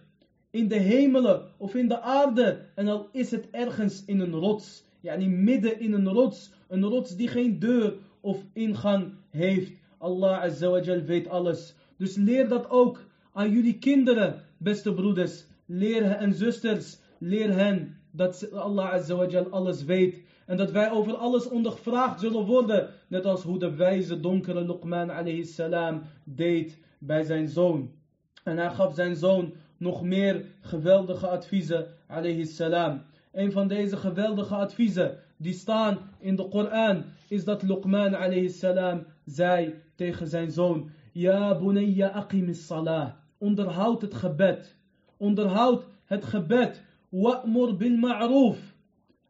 [0.50, 2.60] in de hemelen of in de aarde.
[2.74, 4.84] En al is het ergens in een rots.
[5.00, 6.50] Yani midden in een rots.
[6.68, 9.72] Een rots die geen deur of ingang heeft.
[9.98, 11.74] Allah Azawajal weet alles.
[11.96, 15.46] Dus leer dat ook aan jullie kinderen, beste broeders.
[15.66, 16.98] Leer hen en zusters.
[17.18, 20.22] Leer hen dat Allah Azawajal alles weet.
[20.46, 22.90] En dat wij over alles ondergevraagd zullen worden.
[23.08, 27.90] Net als hoe de wijze donkere Luqman alayhi salam deed bij zijn zoon.
[28.44, 33.02] En hij gaf zijn zoon nog meer geweldige adviezen alayhi salam.
[33.32, 39.04] Een van deze geweldige adviezen die staan in de Koran is dat Luqman alayhi salam
[39.24, 43.10] zei tegen zijn zoon: Ja bunayya aqim salah.
[43.38, 44.76] Onderhoud het gebed.
[45.16, 46.82] Onderhoud het gebed.
[47.08, 48.58] Wa'mur bil ma'roof.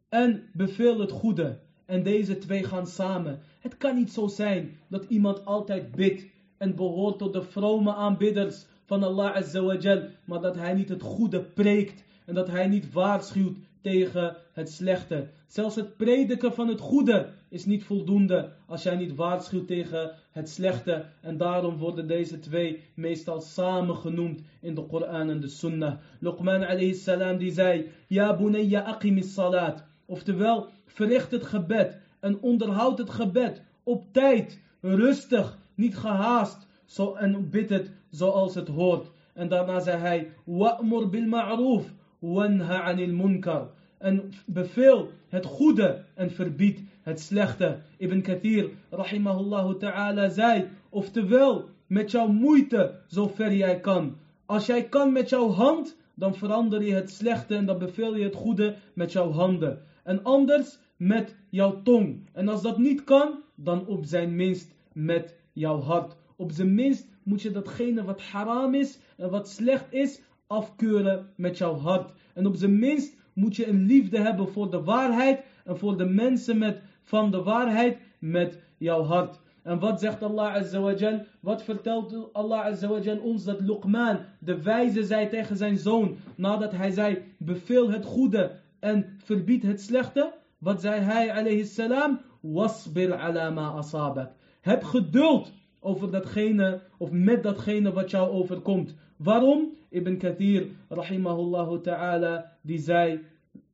[0.08, 1.58] En beveel het goede.
[1.86, 3.38] En deze twee gaan samen.
[3.60, 8.66] Het kan niet zo zijn dat iemand altijd bidt en behoort tot de vrome aanbidders
[8.88, 13.56] van Allah Azza maar dat hij niet het goede preekt en dat hij niet waarschuwt
[13.80, 15.28] tegen het slechte.
[15.46, 20.48] Zelfs het prediken van het goede is niet voldoende als jij niet waarschuwt tegen het
[20.48, 21.04] slechte.
[21.20, 25.94] En daarom worden deze twee meestal samen genoemd in de Koran en de Sunnah.
[26.18, 29.84] Luqman alayhi salam die zei, Ja bunayya aqim salat.
[30.04, 36.67] Oftewel, verricht het gebed en onderhoud het gebed op tijd, rustig, niet gehaast.
[36.88, 39.10] Zo, en bid het zoals het hoort.
[39.32, 41.92] En daarna zei hij, Wa'mur bil ma'roof.
[42.18, 43.68] Wanha anil munkar.
[43.98, 47.78] En beveel het goede en verbied het slechte.
[47.96, 54.16] Ibn Kathir, rahimahullah ta'ala, zei, oftewel, met jouw moeite, zover jij kan.
[54.46, 58.24] Als jij kan met jouw hand, dan verander je het slechte en dan beveel je
[58.24, 59.82] het goede met jouw handen.
[60.02, 62.28] En anders met jouw tong.
[62.32, 66.16] En als dat niet kan, dan op zijn minst met jouw hart.
[66.38, 71.58] Op zijn minst moet je datgene wat haram is en wat slecht is, afkeuren met
[71.58, 72.12] jouw hart.
[72.34, 76.04] En op zijn minst moet je een liefde hebben voor de waarheid en voor de
[76.04, 79.40] mensen met, van de waarheid met jouw hart.
[79.62, 85.28] En wat zegt Allah Azza Wat vertelt Allah Azza ons dat Luqman, de wijze, zei
[85.28, 90.32] tegen zijn zoon, nadat hij zei, beveel het goede en verbied het slechte.
[90.58, 92.20] Wat zei hij alayhi salam?
[92.40, 94.30] Wasbir ala ma asabak.
[94.60, 98.94] Heb geduld over datgene of met datgene wat jou overkomt.
[99.16, 99.76] Waarom?
[99.90, 103.20] Ibn Kathir, rahimahullah ta'ala, die zei,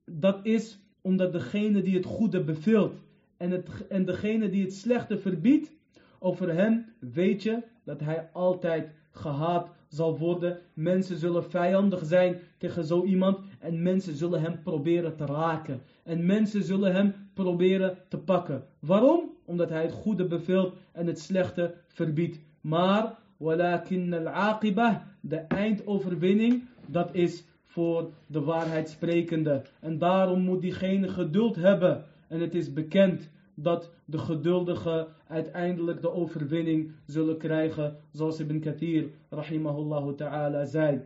[0.05, 2.95] dat is omdat degene die het goede beveelt
[3.37, 5.73] en, het, en degene die het slechte verbiedt,
[6.19, 10.59] over hem weet je dat hij altijd gehaat zal worden.
[10.75, 15.81] Mensen zullen vijandig zijn tegen zo iemand en mensen zullen hem proberen te raken.
[16.03, 18.65] En mensen zullen hem proberen te pakken.
[18.79, 19.34] Waarom?
[19.45, 22.39] Omdat hij het goede beveelt en het slechte verbiedt.
[22.61, 29.63] Maar, walakin al-aqibah, de eindoverwinning, dat is voor de waarheidsprekende.
[29.81, 32.05] En daarom moet diegene geduld hebben.
[32.29, 39.09] En het is bekend dat de geduldigen uiteindelijk de overwinning zullen krijgen, zoals Ibn Kathir,
[39.29, 41.01] rahimahullah ta'ala, zei.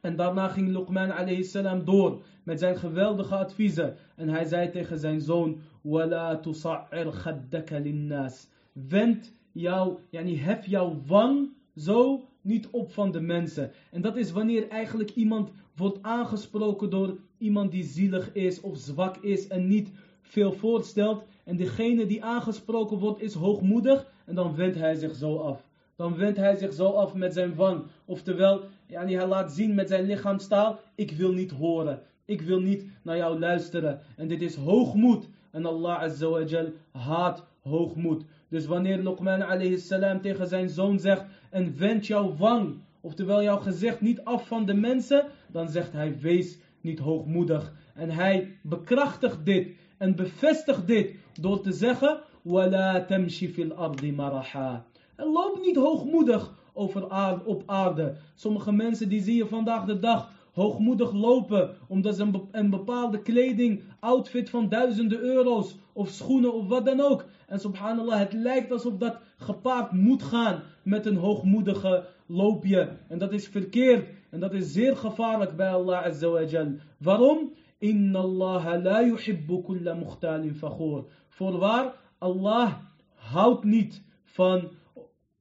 [0.00, 3.96] En daarna ging Luqman alayhi salam door met zijn geweldige adviezen.
[4.16, 8.48] En hij zei tegen zijn zoon, Wala tusa'ir khaddaka linnas.
[8.72, 13.70] Wend jou, yani hef jouw wang zo niet op van de mensen.
[13.90, 19.16] En dat is wanneer eigenlijk iemand wordt aangesproken door iemand die zielig is of zwak
[19.16, 19.90] is en niet
[20.22, 21.24] veel voorstelt.
[21.44, 25.68] En degene die aangesproken wordt is hoogmoedig en dan wendt hij zich zo af.
[25.96, 27.82] Dan wendt hij zich zo af met zijn wang.
[28.04, 32.02] Oftewel, yani hij laat zien met zijn lichaamstaal, ik wil niet horen.
[32.26, 34.00] Ik wil niet naar jou luisteren.
[34.16, 35.28] En dit is hoogmoed.
[35.50, 38.24] En Allah azawajal haat hoogmoed.
[38.48, 43.58] Dus wanneer Luqman alayhi salam tegen zijn zoon zegt: En wend jouw wang, oftewel jouw
[43.58, 47.72] gezicht niet af van de mensen, dan zegt hij: Wees niet hoogmoedig.
[47.94, 54.84] En hij bekrachtigt dit en bevestigt dit door te zeggen: Wala tamshi fil ardi maraha.
[55.16, 57.02] En loop niet hoogmoedig over
[57.44, 58.14] op aarde.
[58.34, 63.82] Sommige mensen die zie je vandaag de dag hoogmoedig lopen omdat ze een bepaalde kleding,
[64.00, 67.24] outfit van duizenden euro's of schoenen of wat dan ook.
[67.46, 72.96] En subhanallah, het lijkt alsof dat gepaard moet gaan met een hoogmoedige loopje.
[73.08, 76.72] En dat is verkeerd en dat is zeer gevaarlijk bij Allah Azza wa Jal.
[76.98, 77.52] Waarom?
[77.78, 81.04] Inna Allah la yuhibbu kulla mukhtalin fakhur.
[81.28, 82.72] Voorwaar, Allah
[83.14, 84.70] houdt niet van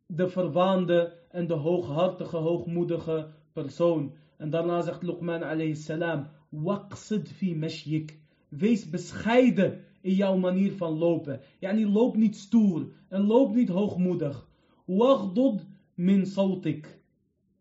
[0.06, 4.12] de verwaande en de hooghartige, hoogmoedige persoon.
[4.37, 8.19] En daarna zegt Luqman alayhi salam, waqsid fi mashyik.
[8.49, 11.39] Wees bescheiden in jouw manier van lopen.
[11.59, 14.47] Yani loop niet stoer en loop niet hoogmoedig.
[14.85, 16.99] Waghdud min sautik.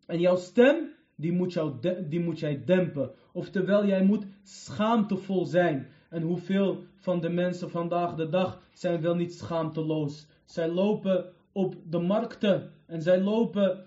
[0.07, 0.77] En jouw stem,
[1.17, 1.61] die moet,
[2.09, 3.11] die moet jij dempen.
[3.33, 5.87] Oftewel, jij moet schaamtevol zijn.
[6.11, 10.27] En hoeveel van de mensen vandaag de dag zijn wel niet schaamteloos.
[10.45, 13.87] Zij lopen op de markten en zij lopen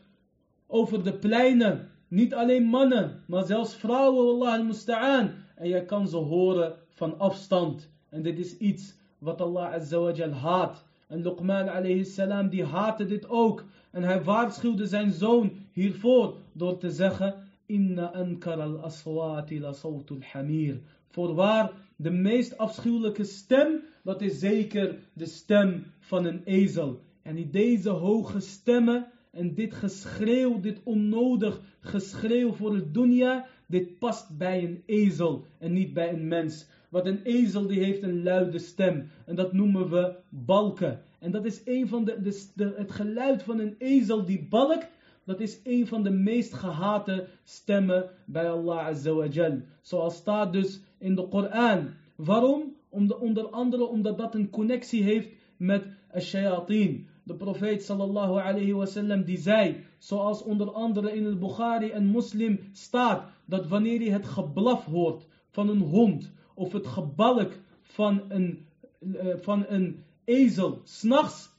[0.67, 5.32] over de pleinen niet alleen mannen, maar zelfs vrouwen, Allah al-musta'an.
[5.56, 7.89] En jij kan ze horen van afstand.
[8.10, 10.86] En dit is iets wat Allah azawajal haat.
[11.08, 13.63] En Luqman alayhi salam die haatte dit ook.
[13.91, 17.36] En hij waarschuwde zijn zoon hiervoor door te zeggen...
[17.67, 20.80] Inna ankar al-aswati la sawtul hamir.
[21.10, 27.01] Voorwaar, de meest afschuwelijke stem, dat is zeker de stem van een ezel.
[27.21, 34.37] En deze hoge stemmen en dit geschreeuw, dit onnodig geschreeuw voor het dunya, dit past
[34.37, 36.67] bij een ezel en niet bij een mens.
[36.89, 41.01] Want een ezel die heeft een luide stem en dat noemen we balken.
[41.19, 44.89] En dat is een van de, de, het geluid van een ezel die balkt,
[45.23, 49.61] dat is een van de meest gehate stemmen bij Allah Azza wa Jal.
[49.81, 51.89] Zoals staat dus in de Koran.
[52.15, 52.75] Waarom?
[52.89, 55.87] Om de, onder andere omdat dat een connectie heeft met
[56.19, 62.59] shayateen de profeet sallallahu alayhi wasallam zei, zoals onder andere in het Bukhari en Muslim
[62.71, 68.65] staat, dat wanneer je het geblaf hoort van een hond of het gebalk van een,
[68.99, 71.49] uh, van een ezel, s'nachts,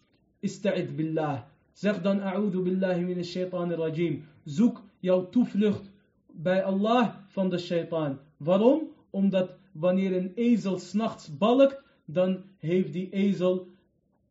[0.40, 1.40] ista'id billah.
[1.72, 4.24] Zeg dan, a'udhu billahi min shaitan rajim.
[4.44, 5.90] Zoek jouw toevlucht
[6.26, 8.18] bij Allah van de shaitan.
[8.36, 8.88] Waarom?
[9.10, 13.66] Omdat wanneer een ezel s'nachts balkt, dan heeft die ezel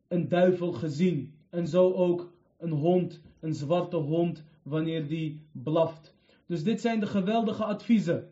[0.08, 1.34] een duivel gezien.
[1.50, 6.14] En zo ook een hond, een zwarte hond, wanneer die blaft.
[6.46, 8.28] Dus dit zijn de geweldige adviezen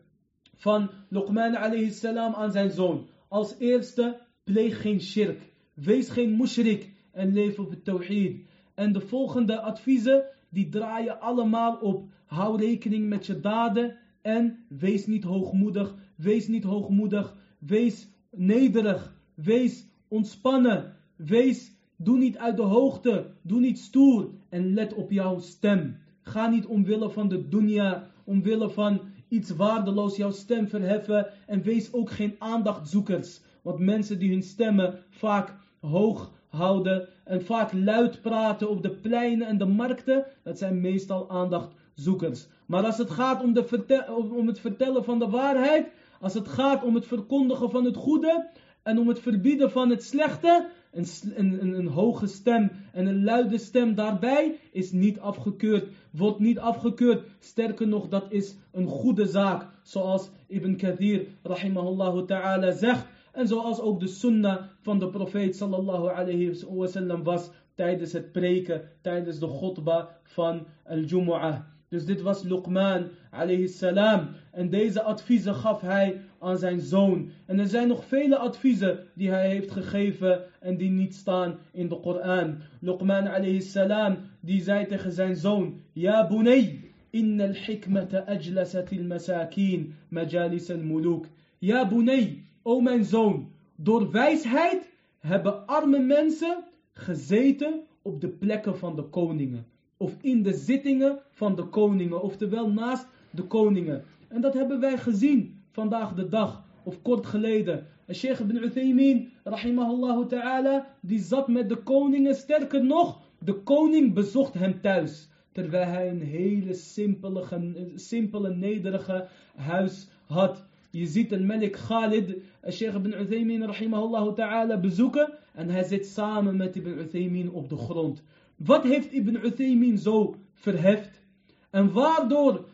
[0.56, 3.06] van Luqman alayhi salam aan zijn zoon.
[3.28, 5.40] Als eerste, pleeg geen shirk.
[5.74, 8.46] Wees geen mushrik en leef op het tawhid.
[8.74, 12.08] En de volgende adviezen, die draaien allemaal op.
[12.24, 15.94] Hou rekening met je daden en wees niet hoogmoedig.
[16.16, 17.36] Wees niet hoogmoedig.
[17.58, 19.14] Wees nederig.
[19.34, 20.93] Wees ontspannen.
[21.16, 23.30] Wees, doe niet uit de hoogte.
[23.42, 24.30] Doe niet stoer.
[24.48, 25.96] En let op jouw stem.
[26.22, 31.26] Ga niet omwille van de dunya, omwille van iets waardeloos jouw stem verheffen.
[31.46, 33.40] En wees ook geen aandachtzoekers.
[33.62, 39.46] Want mensen die hun stemmen vaak hoog houden en vaak luid praten op de pleinen
[39.46, 42.46] en de markten, dat zijn meestal aandachtzoekers.
[42.66, 44.04] Maar als het gaat om, de
[44.36, 45.86] om het vertellen van de waarheid,
[46.20, 48.50] als het gaat om het verkondigen van het goede
[48.82, 53.58] en om het verbieden van het slechte, een, een, een, hoge stem en een luide
[53.58, 57.26] stem daarbij is niet afgekeurd, wordt niet afgekeurd.
[57.38, 63.06] Sterker nog, dat is een goede zaak, zoals Ibn Kathir rahimahullah ta'ala zegt.
[63.32, 68.82] En zoals ook de sunnah van de profeet sallallahu alayhi wasallam was tijdens het preken,
[69.00, 71.60] tijdens de khutbah van al-Jumu'ah.
[71.88, 74.28] Dus dit was Luqman alayhi salam.
[74.52, 77.30] En deze adviezen gaf hij aan zijn zoon.
[77.46, 81.88] En er zijn nog vele adviezen die hij heeft gegeven en die niet staan in
[81.88, 82.56] de Koran.
[82.80, 86.80] Luqman alayhi salam die zei tegen zijn zoon: Ja bunay,
[87.10, 91.26] inna al-hikmata ajlasat al-masakin majalis al-muluk.
[91.58, 98.96] Ja bunay, o mijn zoon, door wijsheid hebben arme mensen gezeten op de plekken van
[98.96, 99.66] de koningen.
[99.96, 102.22] Of in de zittingen van de koningen.
[102.22, 104.04] Oftewel naast de koningen.
[104.28, 106.62] En dat hebben wij gezien vandaag de dag.
[106.84, 107.86] Of kort geleden.
[108.12, 112.34] Sheikh ibn Uthaymin, rahimahullah ta'ala, die zat met de koningen.
[112.34, 115.28] Sterker nog, de koning bezocht hem thuis.
[115.52, 117.64] Terwijl hij een hele simpele,
[117.94, 120.64] simpele nederige huis had.
[120.90, 122.36] Je ziet een Malik Khalid,
[122.70, 125.32] Sheikh ibn Uthaymin rahimahullah ta'ala bezoeken.
[125.54, 128.22] En hij zit samen met Ibn Uthaymin op de grond.
[128.56, 131.22] Wat heeft Ibn Uthaymin zo verheft?
[131.70, 132.68] En waardoor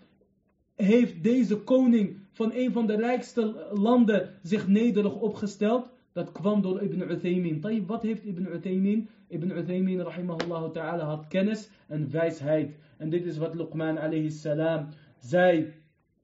[0.74, 5.88] heeft deze koning van een van de rijkste landen zich nederig opgesteld?
[6.12, 7.86] Dat kwam door Ibn Uthaymin.
[7.86, 9.08] Wat heeft Ibn Uthaymin?
[9.28, 12.76] Ibn Uthaymin rahimahullah ta'ala had kennis en wijsheid.
[12.96, 14.88] En dit is wat Luqman alayhi salam
[15.18, 15.72] zei.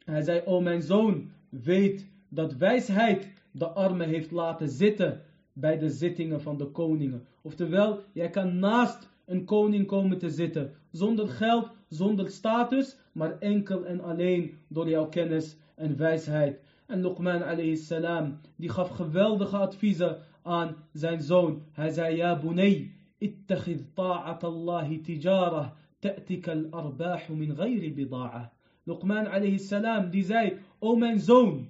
[0.04, 5.90] Hij zei, o mijn zoon, weet dat wijsheid de armen heeft laten zitten bij de
[5.90, 7.24] zittingen van de koningen.
[7.42, 10.72] Oftewel, jij kan naast een koning komen te zitten.
[10.90, 16.60] Zonder geld, zonder status, maar enkel en alleen door jouw kennis en wijsheid.
[16.86, 21.62] En Luqman alayhi salam, die gaf geweldige adviezen aan zijn zoon.
[21.72, 28.46] Hij zei, ja bunay, ittakhid ta'at Allahi tijarah, ta'tika al-arbahu min ghayri bida'ah.
[28.84, 31.68] Luqman alayhi salam, die zei, o mijn zoon,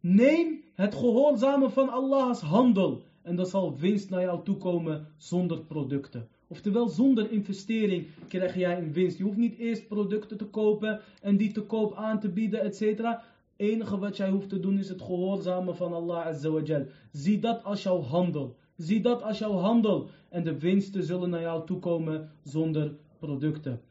[0.00, 3.02] neem het gehoorzamen van Allah's handel.
[3.22, 6.28] En dan zal winst naar jou toekomen zonder producten.
[6.47, 9.17] Oftewel, zonder investering krijg jij een winst.
[9.17, 12.79] Je hoeft niet eerst producten te kopen en die te koop aan te bieden, etc.
[12.79, 13.19] Het
[13.55, 16.85] enige wat jij hoeft te doen is het gehoorzamen van Allah Azawajal.
[17.11, 18.55] Zie dat als jouw handel.
[18.75, 20.09] Zie dat als jouw handel.
[20.29, 23.81] En de winsten zullen naar jou toekomen zonder producten.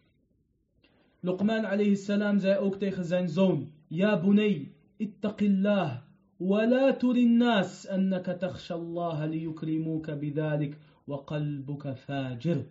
[1.21, 3.73] Luqman alayhi salam zei ook tegen zijn zoon.
[3.87, 6.09] Ja bunay, ittaqillah.
[6.41, 12.65] ولا تر الناس أنك تخشى الله ليكرموك بذلك وقلبك فاجر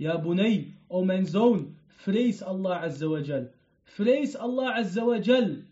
[0.00, 3.48] يا بني أو من زون فريس الله عز وجل
[3.84, 5.62] فريس الله عز وجل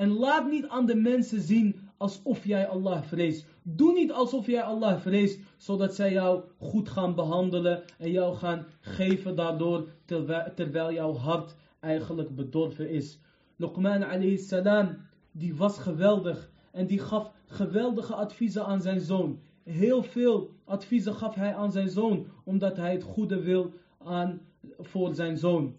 [0.00, 3.46] En laat niet aan de mensen zien alsof jij Allah vreest.
[3.62, 8.66] Doe niet alsof jij Allah vreest, zodat zij jou goed gaan behandelen en jou gaan
[8.80, 13.18] geven daardoor, terwijl, terwijl jouw hart eigenlijk bedorven is.
[13.56, 14.96] Luqman alayhi salam,
[15.32, 16.50] die was geweldig.
[16.72, 19.40] En die gaf geweldige adviezen aan zijn zoon.
[19.62, 24.41] Heel veel adviezen gaf hij aan zijn zoon, omdat hij het goede wil aan,
[24.79, 25.75] voor zijn zoon.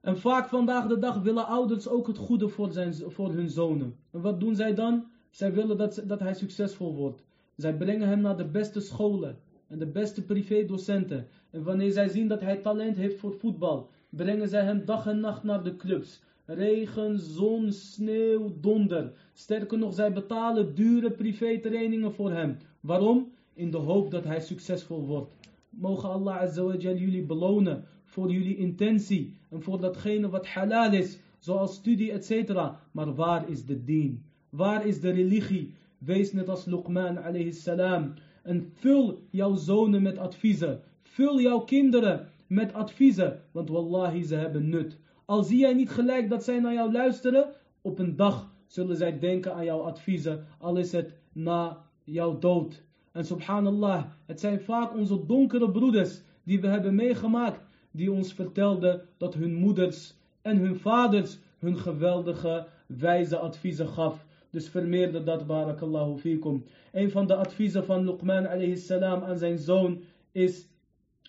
[0.00, 3.96] En vaak vandaag de dag willen ouders ook het goede voor, zijn, voor hun zonen.
[4.10, 5.06] En wat doen zij dan?
[5.30, 7.22] Zij willen dat, dat hij succesvol wordt.
[7.56, 11.26] Zij brengen hem naar de beste scholen en de beste privédocenten.
[11.50, 15.20] En wanneer zij zien dat hij talent heeft voor voetbal, brengen zij hem dag en
[15.20, 16.22] nacht naar de clubs.
[16.44, 19.12] Regen, zon, sneeuw, donder.
[19.32, 22.56] Sterker nog, zij betalen dure privétrainingen voor hem.
[22.80, 23.32] Waarom?
[23.54, 25.32] In de hoop dat hij succesvol wordt.
[25.68, 31.74] Mogen Allah Azawajal jullie belonen voor jullie intentie en voor datgene wat halal is, zoals
[31.74, 32.54] studie, etc.
[32.90, 34.24] Maar waar is de dien?
[34.48, 35.74] Waar is de religie?
[35.98, 38.14] Wees net als Luqman alayhi salam.
[38.42, 40.80] En vul jouw zonen met adviezen.
[41.02, 43.40] Vul jouw kinderen met adviezen.
[43.50, 44.98] Want wallahi, ze hebben nut.
[45.24, 49.18] Al zie jij niet gelijk dat zij naar jou luisteren, op een dag zullen zij
[49.18, 52.82] denken aan jouw adviezen, al is het na jouw dood.
[53.12, 57.60] En subhanallah, het zijn vaak onze donkere broeders die we hebben meegemaakt,
[57.90, 64.26] die ons vertelden dat hun moeders en hun vaders hun geweldige wijze adviezen gaf.
[64.50, 66.64] Dus vermeerde dat, barakallahu fikum.
[66.92, 70.02] Een van de adviezen van Luqman alayhi salam aan zijn zoon
[70.32, 70.68] is,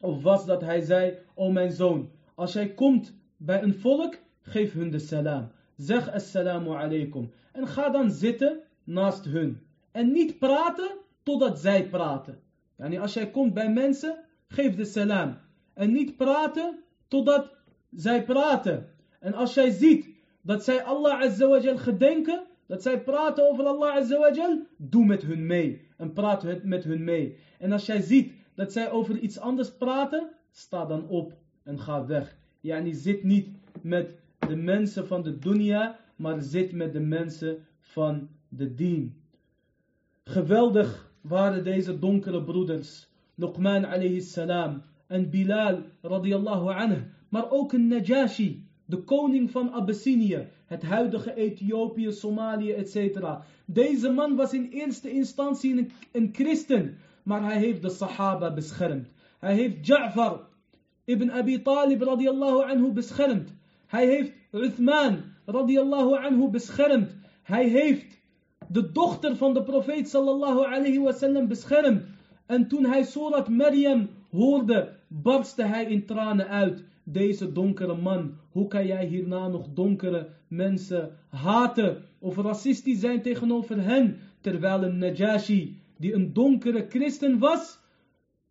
[0.01, 4.73] of was dat hij zei, o mijn zoon, als jij komt bij een volk, geef
[4.73, 5.51] hun de salam.
[5.75, 7.31] Zeg assalamu alaikum.
[7.51, 9.61] En ga dan zitten naast hun.
[9.91, 10.91] En niet praten
[11.24, 12.39] totdat zij praten.
[12.78, 15.38] Yani als jij komt bij mensen, geef de salam.
[15.74, 17.51] En niet praten totdat
[17.91, 18.89] zij praten.
[19.19, 20.07] En als jij ziet
[20.41, 25.88] dat zij Allah azawajal gedenken, dat zij praten over Allah azawajal, doe met hun mee.
[25.97, 27.38] En praat met hun mee.
[27.59, 32.05] En als jij ziet dat zij over iets anders praten, sta dan op en ga
[32.05, 32.38] weg.
[32.59, 33.47] Yani zit niet
[33.82, 34.15] met
[34.47, 39.21] de mensen van de dunya, maar zit met de mensen van de dien.
[40.24, 43.07] Geweldig waren deze donkere broeders.
[43.36, 47.01] Luqman alayhi salam en Bilal radiyallahu anhu.
[47.30, 53.26] Maar ook een Najashi, de koning van Abyssinië, het huidige Ethiopië, Somalië, etc.
[53.65, 59.13] Deze man was in eerste instantie een, een christen, maar hij heeft de Sahaba beschermd.
[59.39, 60.39] Hij heeft Ja'far
[61.05, 63.53] ibn Abi Talib radiallahu anhu beschermd.
[63.88, 67.15] Hij heeft Uthman radiallahu anhu beschermd.
[67.43, 68.21] Hij heeft
[68.70, 72.03] de dochter van de profeet sallallahu alayhi wasallam beschermd.
[72.45, 76.84] En toen hij Surat Maryam hoorde, barstte hij in tranen uit.
[77.03, 83.84] Deze donkere man, hoe kan jij hierna nog donkere mensen haten of racistisch zijn tegenover
[83.84, 87.80] hen, terwijl een Najashi, die een donkere christen was,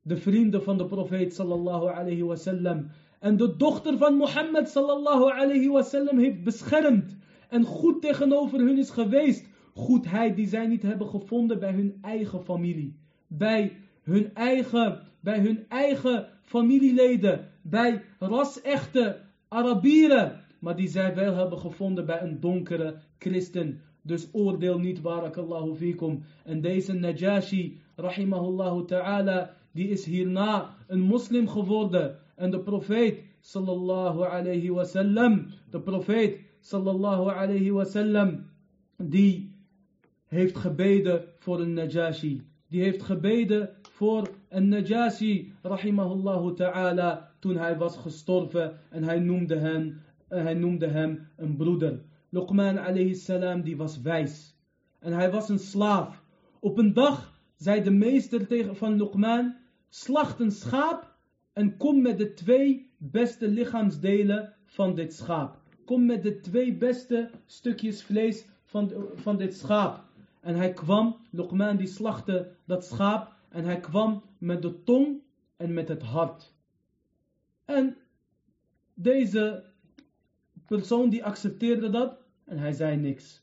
[0.03, 2.87] de vrienden van de profeet sallallahu alayhi wasallam
[3.23, 7.17] en de dochter van Mohammed sallallahu alayhi wasallam heeft beschermd
[7.49, 9.47] en goed tegenover hun is geweest.
[9.75, 12.97] Goedheid die zij niet hebben gevonden bij hun eigen familie,
[13.27, 21.59] bij hun eigen, bij hun eigen familieleden, bij ras-echte Arabieren, maar die zij wel hebben
[21.59, 23.81] gevonden bij een donkere christen.
[24.03, 26.23] Dus oordeel niet, barakallahu fikum.
[26.45, 32.19] En deze Najashi, rahimahullahu ta'ala, die is hierna een moslim geworden.
[32.35, 38.47] En de profeet, sallallahu alayhi wasallam, de profeet, sallallahu alayhi wasallam,
[38.97, 39.52] die
[40.33, 42.43] heeft gebeden voor een Najashi.
[42.69, 49.57] Die heeft gebeden voor een Najashi, rahimahullahu ta'ala, toen hij was gestorven en hij noemde
[49.57, 52.03] hem, hij noemde hem een broeder.
[52.29, 54.57] Luqman alayhi salam, die was wijs.
[54.99, 56.23] En hij was een slaaf.
[56.61, 59.55] Op een dag zei de meester tegen van Luqman,
[59.89, 61.15] slacht een schaap
[61.53, 65.57] en kom met de twee beste lichaamsdelen van dit schaap.
[65.85, 70.11] Kom met de twee beste stukjes vlees van, van dit schaap.
[70.43, 75.21] En hij kwam, Luqman die slachtte dat schaap en hij kwam met de tong
[75.57, 76.53] en met het hart.
[77.65, 77.97] En
[78.95, 79.65] deze
[80.67, 83.43] persoon die accepteerde dat en hij zei niks.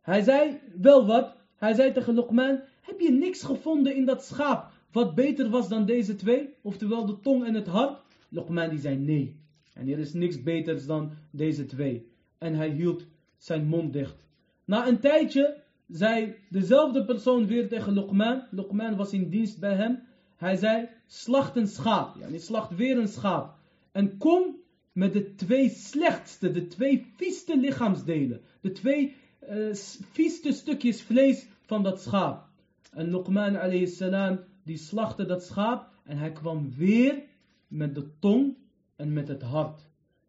[0.00, 1.34] Hij zei wel wat.
[1.56, 5.86] Hij zei tegen Luqman, heb je niks gevonden in dat schaap wat beter was dan
[5.86, 6.54] deze twee?
[6.62, 8.02] Oftewel de tong en het hart?
[8.28, 9.36] Luqman die zei nee.
[9.74, 12.06] En er is niks beters dan deze twee.
[12.38, 14.25] En hij hield zijn mond dicht.
[14.66, 18.42] Na een tijdje zei dezelfde persoon weer tegen Luqman.
[18.50, 20.02] Luqman was in dienst bij hem.
[20.36, 22.16] Hij zei, slacht een schaap.
[22.16, 23.54] Ja, slacht weer een schaap.
[23.92, 24.56] En kom
[24.92, 28.40] met de twee slechtste, de twee vieste lichaamsdelen.
[28.60, 29.14] De twee
[29.50, 29.74] uh,
[30.10, 32.44] vieste stukjes vlees van dat schaap.
[32.92, 35.88] En Luqman alayhi salam, die slachtte dat schaap.
[36.04, 37.22] En hij kwam weer
[37.68, 38.56] met de tong
[38.96, 39.80] en met het hart.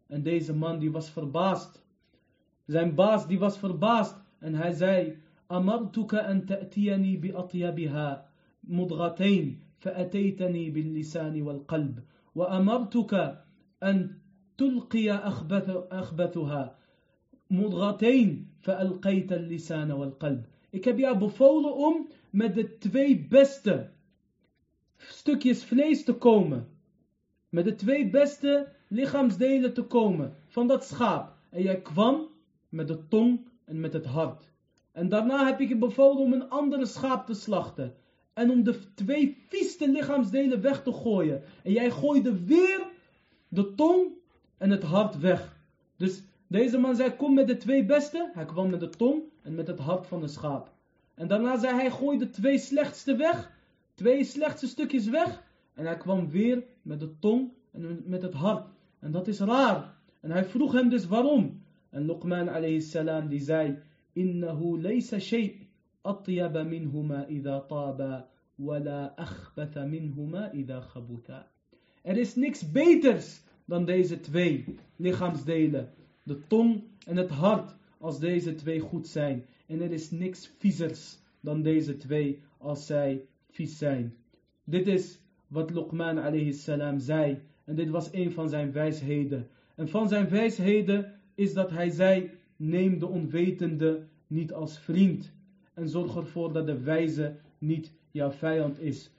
[0.06, 1.82] En deze man die was verbaasd.
[2.66, 4.14] Zijn baas die was verbaasd.
[4.38, 8.28] En hij zei, Amartuka an ta'tiyani bi atyabiha
[8.60, 12.00] mudghatain fa'ataytani bil lisani wal qalb.
[12.34, 13.44] Wa amartuka
[13.80, 14.20] an
[14.56, 15.70] tulqiya akhbath
[16.00, 16.74] akhbathaha
[17.48, 20.44] mudghatayn fa'alqayta al lisana wal qalb.
[20.70, 23.90] Ik heb jou bevolen om met de twee beste
[24.96, 26.68] stukjes vlees te komen.
[27.48, 31.36] Met de twee beste lichaamsdelen te komen van dat schaap.
[31.50, 32.28] En jij kwam
[32.68, 34.50] met de tong en met het hart.
[34.92, 37.94] En daarna heb ik je bevolen om een andere schaap te slachten.
[38.32, 41.42] En om de twee vieste lichaamsdelen weg te gooien.
[41.62, 42.86] En jij gooide weer
[43.48, 44.12] de tong
[44.58, 45.56] en het hart weg.
[45.96, 48.30] Dus deze man zei, kom met de twee beste.
[48.34, 50.70] Hij kwam met de tong en met het hart van de schaap.
[51.14, 53.50] En daarna zei hij, gooi de twee slechtste weg.
[53.94, 55.42] Twee slechtste stukjes weg.
[55.74, 58.68] En hij kwam weer met de tong en met het hart.
[58.98, 59.94] En dat is raar.
[60.20, 61.62] En hij vroeg hem dus waarom.
[61.90, 63.76] En Luqman alayhi salam die zei,
[64.14, 65.68] Innahu laysa shay'
[66.04, 68.26] atyaba minhuma idha taba,
[68.58, 71.46] wala akhbata minhuma idha khabuta.
[72.02, 74.64] Er is niks beters dan deze twee
[74.96, 75.88] lichaamsdelen,
[76.22, 79.44] de tong en het hart, als deze twee goed zijn.
[79.66, 84.14] En er is niks viezers dan deze twee als zij vies zijn.
[84.64, 87.38] Dit is wat Luqman alayhi salam zei.
[87.64, 89.48] En dit was een van zijn wijsheden.
[89.74, 95.32] En van zijn wijsheden is dat hij zei, neem de onwetende niet als vriend.
[95.74, 99.10] En zorg ervoor dat de wijze niet jouw vijand is.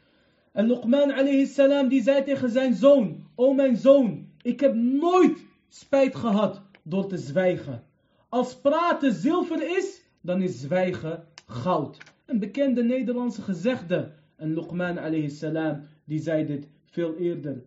[0.52, 5.46] En Luqman alayhi salam die zei tegen zijn zoon, O mijn zoon, ik heb nooit
[5.68, 7.84] spijt gehad door te zwijgen.
[8.30, 11.98] Als praten zilver is, dan is zwijgen goud.
[12.26, 14.12] Een bekende Nederlandse gezegde.
[14.36, 17.64] En Luqman alayhi salam die zei dit veel eerder.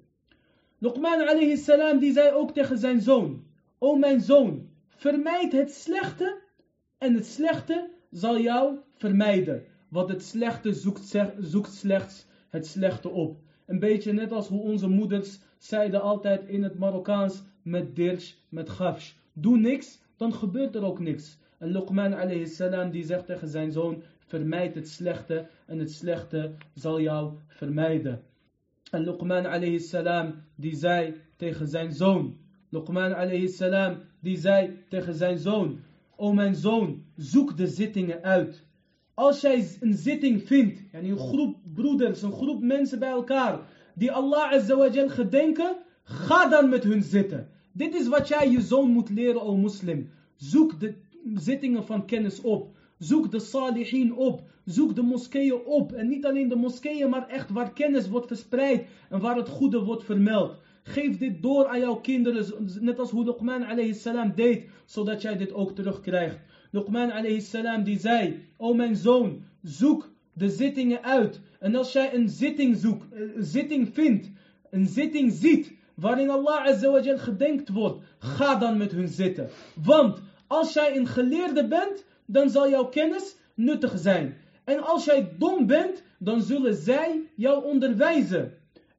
[0.78, 3.44] Luqman alayhi salam die zei ook tegen zijn zoon,
[3.84, 6.40] O mijn zoon, vermijd het slechte
[6.98, 9.64] en het slechte zal jou vermijden.
[9.88, 13.36] Want het slechte zoekt, zoekt slechts het slechte op.
[13.66, 18.70] Een beetje net als hoe onze moeders zeiden altijd in het Marokkaans met dirsh, met
[18.70, 19.12] gafsh.
[19.32, 21.38] Doe niks, dan gebeurt er ook niks.
[21.58, 26.54] En Luqman alayhi salam die zegt tegen zijn zoon, vermijd het slechte en het slechte
[26.74, 28.22] zal jou vermijden.
[28.90, 32.40] En Luqman alayhi salam die zei tegen zijn zoon,
[32.72, 35.80] Luqman alayhi salam die zei tegen zijn zoon,
[36.16, 38.66] O mijn zoon, zoek de zittingen uit.
[39.14, 43.60] Als jij een zitting vindt, een groep broeders, een groep mensen bij elkaar,
[43.94, 47.48] die Allah azawajal gedenken, ga dan met hun zitten.
[47.72, 50.10] Dit is wat jij je zoon moet leren, o moslim.
[50.36, 50.94] Zoek de
[51.34, 52.76] zittingen van kennis op.
[52.98, 54.42] Zoek de salihin op.
[54.64, 55.92] Zoek de moskeeën op.
[55.92, 59.84] En niet alleen de moskeeën, maar echt waar kennis wordt verspreid en waar het goede
[59.84, 60.60] wordt vermeld.
[60.82, 62.46] Geef dit door aan jouw kinderen,
[62.80, 66.38] net als hoe Luqman alayhi salam deed, zodat jij dit ook terugkrijgt.
[66.70, 71.40] Luqman alayhi salam die zei, o mijn zoon, zoek de zittingen uit.
[71.58, 74.30] En als jij een zitting zoekt, een zitting vindt,
[74.70, 79.48] een zitting ziet, waarin Allah azawajal gedenkt wordt, ga dan met hun zitten.
[79.84, 84.36] Want als jij een geleerde bent, dan zal jouw kennis nuttig zijn.
[84.64, 88.52] En als jij dom bent, dan zullen zij jou onderwijzen.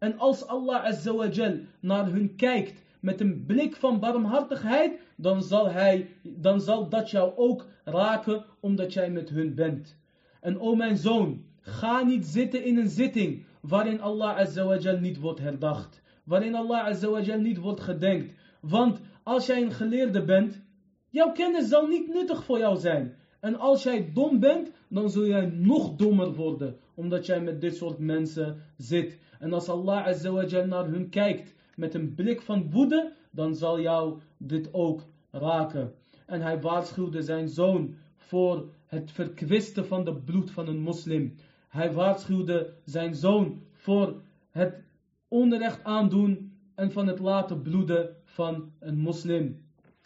[0.04, 6.10] En als Allah azawajal naar hun kijkt met een blik van barmhartigheid, dan zal, hij,
[6.24, 9.97] dan zal dat jou ook raken omdat jij met hun bent.
[10.41, 15.39] En o mijn zoon, ga niet zitten in een zitting waarin Allah azawajal niet wordt
[15.39, 16.01] herdacht.
[16.24, 18.34] Waarin Allah azawajal niet wordt gedenkt.
[18.62, 20.62] Want als jij een geleerde bent,
[21.10, 23.16] jouw kennis zal niet nuttig voor jou zijn.
[23.43, 26.77] En als jij dom bent, dan zul jij nog dommer worden.
[26.93, 29.19] Omdat jij met dit soort mensen zit.
[29.39, 34.19] En als Allah azawajal naar hun kijkt met een blik van woede, dan zal jou
[34.37, 35.93] dit ook raken.
[36.25, 41.35] En hij waarschuwde zijn zoon voor het verkwisten van de bloed van een moslim.
[41.67, 44.21] Hij waarschuwde zijn zoon voor
[44.51, 44.83] het
[45.27, 49.61] onrecht aandoen en van het laten bloeden van een moslim.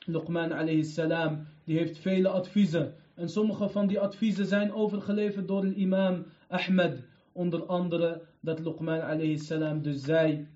[0.06, 2.94] Luqman alayhi salam, die heeft vele adviezen.
[3.18, 7.04] En sommige van die adviezen zijn overgeleverd door de imam Ahmed.
[7.32, 10.48] Onder andere dat Luqman alayhi salam dus zei,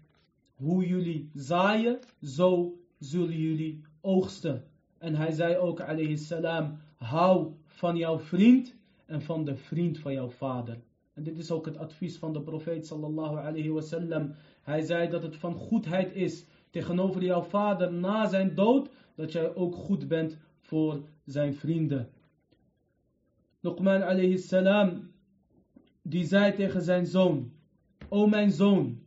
[0.55, 4.63] hoe jullie zaaien, zo zullen jullie oogsten.
[4.97, 10.13] En hij zei ook alayhi salam, hou van jouw vriend en van de vriend van
[10.13, 10.77] jouw vader.
[11.13, 14.35] En dit is ook het advies van de profeet sallallahu alayhi wasallam.
[14.61, 19.55] Hij zei dat het van goedheid is tegenover jouw vader na zijn dood, dat jij
[19.55, 22.09] ook goed bent voor zijn vrienden.
[23.63, 25.11] Luqman alayhi salam,
[26.01, 27.51] die zei tegen zijn zoon,
[28.09, 28.99] O mijn zoon,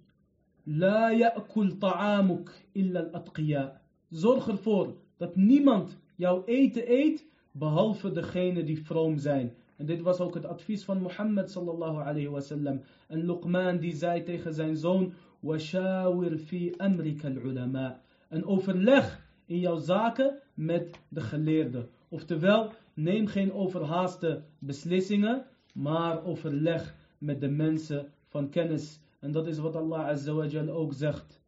[0.64, 3.80] la ya'kul ta'amuk illa al-atqiya.
[4.09, 9.55] Zorg ervoor dat niemand jouw eten eet, behalve degene die vroom zijn.
[9.76, 12.80] En dit was ook het advies van Mohammed sallallahu alayhi wasallam.
[13.09, 18.00] En Luqman die zei tegen zijn zoon, washawir fi amrika al-ulama.
[18.28, 21.88] En overleg in jouw zaken met de geleerden.
[22.09, 29.01] Oftewel, neem geen overhaaste beslissingen, maar overleg met de mensen van kennis.
[29.20, 31.40] En dat is wat Allah Azza wa Jal ook zegt.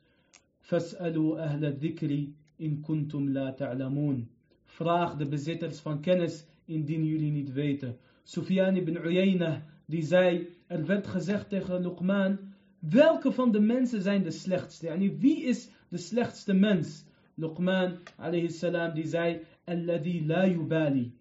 [0.60, 4.28] Fas'alu ahla dhikri in kuntum la ta'lamun.
[4.64, 7.96] Vraag de bezitters van kennis indien jullie niet weten.
[8.24, 12.38] Sufyan ibn Uyayna die zei, er werd gezegd tegen Luqman,
[12.78, 14.86] welke van de mensen zijn de slechtste?
[14.86, 17.04] Yani, wie is de slechtste mens?
[17.34, 21.12] Luqman alayhi salam die zei, alladhi la yubali,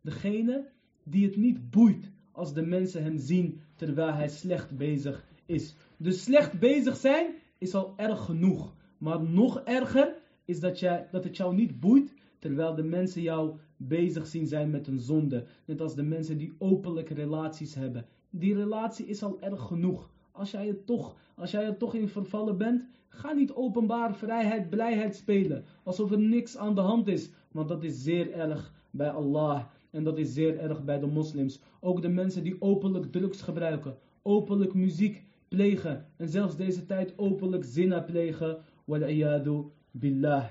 [0.00, 0.68] Degene
[1.04, 5.74] die het niet boeit als de mensen hem zien terwijl hij slecht bezig is.
[5.96, 8.74] Dus slecht bezig zijn is al erg genoeg.
[8.98, 13.56] Maar nog erger is dat, jij, dat het jou niet boeit terwijl de mensen jou
[13.76, 15.46] bezig zien zijn met een zonde.
[15.64, 18.06] Net als de mensen die openlijk relaties hebben.
[18.30, 20.10] Die relatie is al erg genoeg.
[20.32, 24.70] Als jij er toch, als jij er toch in vervallen bent, ga niet openbaar vrijheid,
[24.70, 25.64] blijheid spelen.
[25.82, 27.30] Alsof er niks aan de hand is.
[27.56, 29.64] Want dat is zeer erg bij Allah.
[29.90, 31.60] En dat is zeer erg bij de moslims.
[31.80, 33.96] Ook de mensen die openlijk drugs gebruiken.
[34.22, 36.06] Openlijk muziek plegen.
[36.16, 38.58] En zelfs deze tijd openlijk zina plegen.
[38.84, 40.44] Wal'iyadu billah.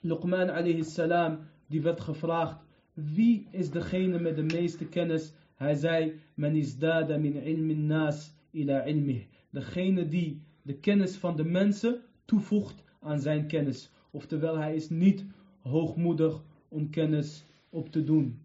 [0.00, 2.58] Luqman alayhi salam, die werd gevraagd.
[2.92, 5.32] Wie is degene met de meeste kennis?
[5.54, 9.26] Hij zei, men is dada min ilmin nas ila ilmih.
[9.50, 13.90] Degene die de kennis van de mensen toevoegt aan zijn kennis.
[14.10, 15.24] Oftewel, hij is niet
[15.68, 18.40] hoogmoedig om kennis op te doen.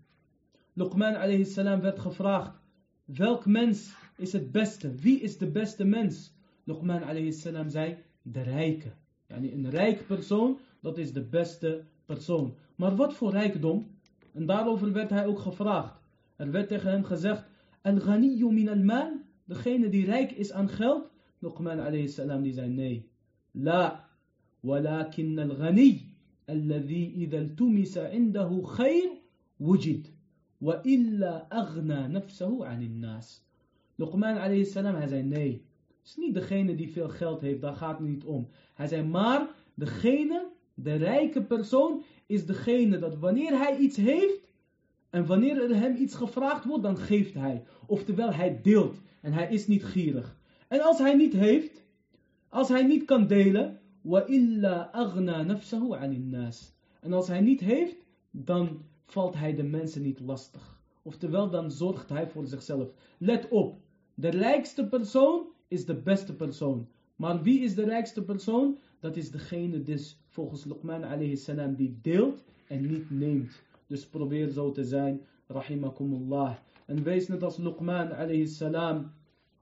[0.73, 2.51] Luqman alayhi salam werd gevraagd,
[3.05, 4.95] welk mens is het beste?
[4.95, 6.33] Wie is de beste mens?
[6.63, 8.91] Luqman alayhi salam zei, de rijke.
[9.27, 12.55] Een rijk persoon, dat is de beste persoon.
[12.75, 13.87] Maar wat voor rijkdom?
[14.33, 15.99] En daarover werd hij ook gevraagd.
[16.35, 17.45] Er werd tegen hem gezegd,
[17.81, 19.11] al-ghaniyu min al-mal,
[19.45, 21.09] degene die rijk is aan geld.
[21.39, 23.09] Luqman alayhi salam die zei, nee.
[23.51, 24.09] La,
[24.59, 26.12] walakin al-ghani,
[26.44, 29.10] alladhi idha al-tumisa indahu khayr,
[29.60, 30.06] wujid.
[30.60, 33.42] وإلا أغنى نفسه عن الناس.
[33.98, 35.62] Luqman alayhi salam, hij zei nee.
[35.98, 38.48] Het is niet degene die veel geld heeft, daar gaat het niet om.
[38.74, 44.52] Hij zei maar, degene, de rijke persoon, is degene dat wanneer hij iets heeft,
[45.10, 47.64] en wanneer er hem iets gevraagd wordt, dan geeft hij.
[47.86, 48.96] Oftewel, hij deelt.
[49.20, 50.36] En hij is niet gierig.
[50.68, 51.84] En als hij niet heeft,
[52.48, 53.80] als hij niet kan delen,
[55.99, 56.73] anin nas.
[56.99, 60.81] En als hij niet heeft, dan valt hij de mensen niet lastig.
[61.01, 62.93] Oftewel, dan zorgt hij voor zichzelf.
[63.17, 63.77] Let op,
[64.13, 66.87] de rijkste persoon is de beste persoon.
[67.15, 68.77] Maar wie is de rijkste persoon?
[68.99, 73.63] Dat is degene dus volgens Luqman alayhi salam die deelt en niet neemt.
[73.87, 76.55] Dus probeer zo te zijn, rahimakumullah.
[76.85, 79.11] En wees net als Luqman alayhi salam,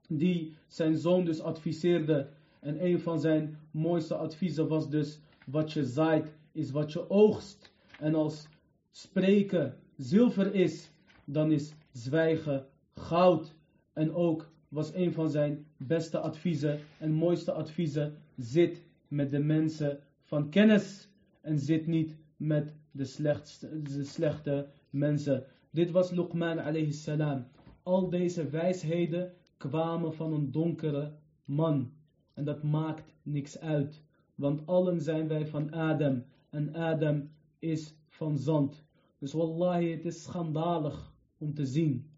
[0.08, 2.28] die zijn zoon dus adviseerde.
[2.62, 7.72] En een van zijn mooiste adviezen was dus, wat je zaait is wat je oogst.
[7.98, 8.48] En als
[8.90, 10.90] spreken zilver is,
[11.24, 13.54] dan is zwijgen goud.
[13.92, 19.98] En ook was een van zijn beste adviezen en mooiste adviezen, zit met de mensen
[20.22, 21.08] van kennis
[21.40, 25.44] en zit niet met de, slechtste, de slechte mensen.
[25.70, 27.46] Dit was Luqman alayhi salam.
[27.82, 31.12] Al deze wijsheden kwamen van een donkere
[31.44, 31.92] man.
[32.34, 34.02] En dat maakt niks uit.
[34.34, 36.24] Want allen zijn wij van Adam.
[36.50, 38.84] En Adam is van zand.
[39.18, 42.10] Dus wallahi, het is schandalig om te zien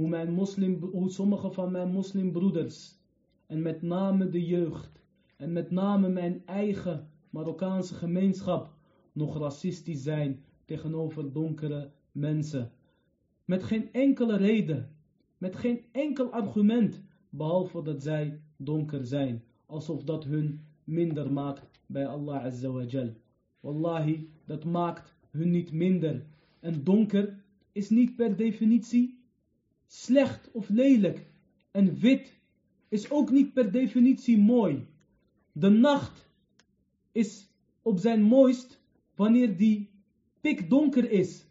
[0.00, 2.98] hoe, mijn moslim, hoe sommige van mijn moslimbroeders,
[3.46, 5.04] en met name de jeugd,
[5.36, 8.74] en met name mijn eigen Marokkaanse gemeenschap,
[9.12, 12.72] nog racistisch zijn tegenover donkere mensen.
[13.44, 14.96] Met geen enkele reden,
[15.38, 22.06] met geen enkel argument, behalve dat zij donker zijn, alsof dat hun minder maakt bij
[22.06, 23.14] Allah Azza wa Jal.
[23.60, 26.26] Wallahi, dat maakt hun niet minder.
[26.60, 27.42] En donker
[27.72, 29.18] is niet per definitie
[29.86, 31.26] slecht of lelijk.
[31.70, 32.38] En wit
[32.88, 34.86] is ook niet per definitie mooi.
[35.52, 36.28] De nacht
[37.12, 37.48] is
[37.82, 38.80] op zijn mooist
[39.14, 39.90] wanneer die
[40.40, 41.46] pikdonker is.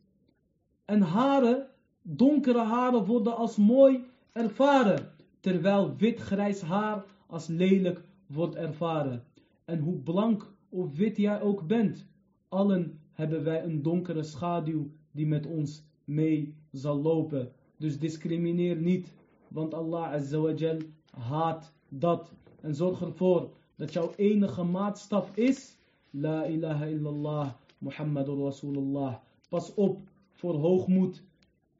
[0.85, 1.67] En haren,
[2.01, 5.11] donkere haren worden als mooi ervaren.
[5.39, 8.01] Terwijl wit-grijs haar als lelijk
[8.33, 9.23] wordt ervaren.
[9.65, 12.07] En hoe blank of wit jij ook bent,
[12.49, 17.51] allen hebben wij een donkere schaduw die met ons mee zal lopen.
[17.77, 19.13] Dus discrimineer niet,
[19.47, 20.77] want Allah Azza
[21.09, 22.33] haat dat.
[22.61, 25.77] En zorg ervoor dat jouw enige maatstaf is,
[26.09, 29.15] La ilaha illallah, Muhammadur Rasulullah.
[29.49, 29.99] Pas op
[30.31, 31.23] voor hoogmoed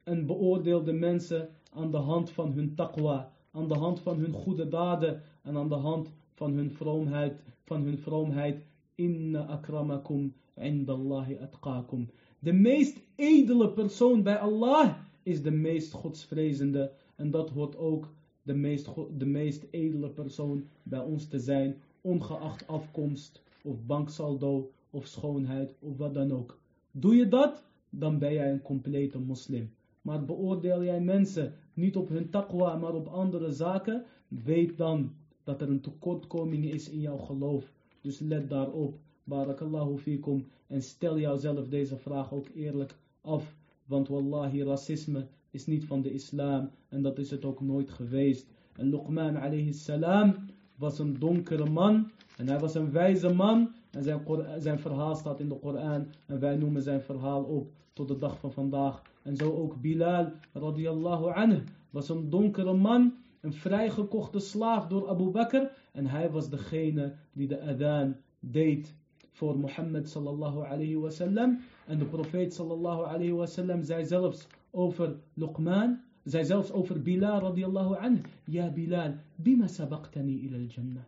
[0.02, 4.32] en beoordeel de mensen aan de hand van hun taqwa, aan de hand van hun
[4.32, 6.10] goede daden en aan de hand
[6.40, 8.64] van hun vroomheid, van hun vroomheid.
[8.94, 12.08] Inna akramakum indallahi atqakum.
[12.38, 16.92] De meest edele persoon bij Allah is de meest godsvrezende.
[17.16, 18.08] En dat hoort ook
[18.42, 18.88] de meest,
[19.18, 21.76] de meest edele persoon bij ons te zijn.
[22.00, 26.58] Ongeacht afkomst of banksaldo of schoonheid of wat dan ook.
[26.90, 29.70] Doe je dat, dan ben jij een complete moslim.
[30.02, 35.12] Maar beoordeel jij mensen niet op hun taqwa, maar op andere zaken, weet dan
[35.50, 37.72] dat er een tekortkoming is in jouw geloof.
[38.00, 38.98] Dus let daarop.
[39.24, 40.46] Barakallahu fikum.
[40.66, 43.54] En stel jouzelf deze vraag ook eerlijk af.
[43.84, 46.70] Want wallahi, racisme is niet van de islam.
[46.88, 48.46] En dat is het ook nooit geweest.
[48.76, 50.34] En Luqman alayhi salam
[50.76, 52.10] was een donkere man.
[52.36, 53.72] En hij was een wijze man.
[53.90, 54.20] En zijn,
[54.58, 56.06] zijn verhaal staat in de Koran.
[56.26, 59.02] En wij noemen zijn verhaal op tot de dag van vandaag.
[59.22, 63.14] En zo ook Bilal radiyallahu anhu was een donkere man.
[63.40, 65.70] Een vrijgekochte slaaf door Abu Bakr.
[65.92, 68.94] En hij was degene die de adhan deed
[69.30, 71.60] voor Mohammed sallallahu alayhi wa sallam.
[71.86, 77.40] En de profeet sallallahu alayhi wa sallam zei zelfs over Luqman, zei zelfs over Bilal
[77.40, 78.20] radiyallahu anhu.
[78.44, 81.02] Ja Bilal, bima sabaqtani ila al-jannah.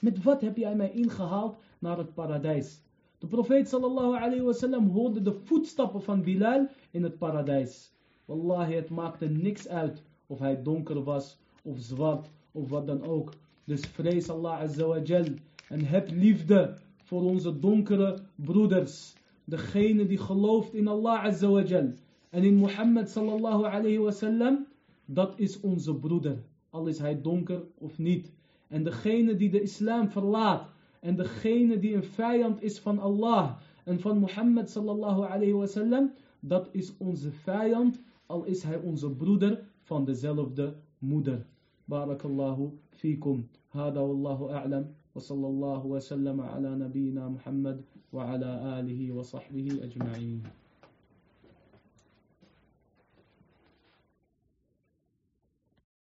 [0.00, 2.80] Met wat heb jij mij ingehaald naar het paradijs?
[3.18, 7.92] De profeet sallallahu alayhi wa sallam hoorde de voetstappen van Bilal in het paradijs.
[8.24, 13.32] Wallahi, het maakte niks uit of hij donker was of zwart of wat dan ook.
[13.64, 15.24] Dus vrees Allah azza wa jal
[15.68, 19.14] en heb liefde voor onze donkere broeders.
[19.44, 21.92] Degene die gelooft in Allah Azza wa Jal.
[22.30, 24.66] En in Mohammed sallallahu alayhi wa sallam.
[25.04, 26.42] Dat is onze broeder.
[26.70, 28.32] Al is hij donker of niet.
[28.68, 30.68] En degene die de islam verlaat.
[31.00, 33.56] En degene die een vijand is van Allah.
[33.84, 36.12] En van Mohammed sallallahu alayhi wa sallam.
[36.40, 38.00] Dat is onze vijand.
[38.26, 41.46] Al is hij onze broeder van dezelfde moeder.
[41.88, 43.44] Barakallahu fikum.
[43.72, 44.94] Hada wallahu a'lam.
[45.14, 48.50] وصلى الله وسلم على نبينا محمد وعلى
[48.82, 50.42] آله وصحبه أجمعين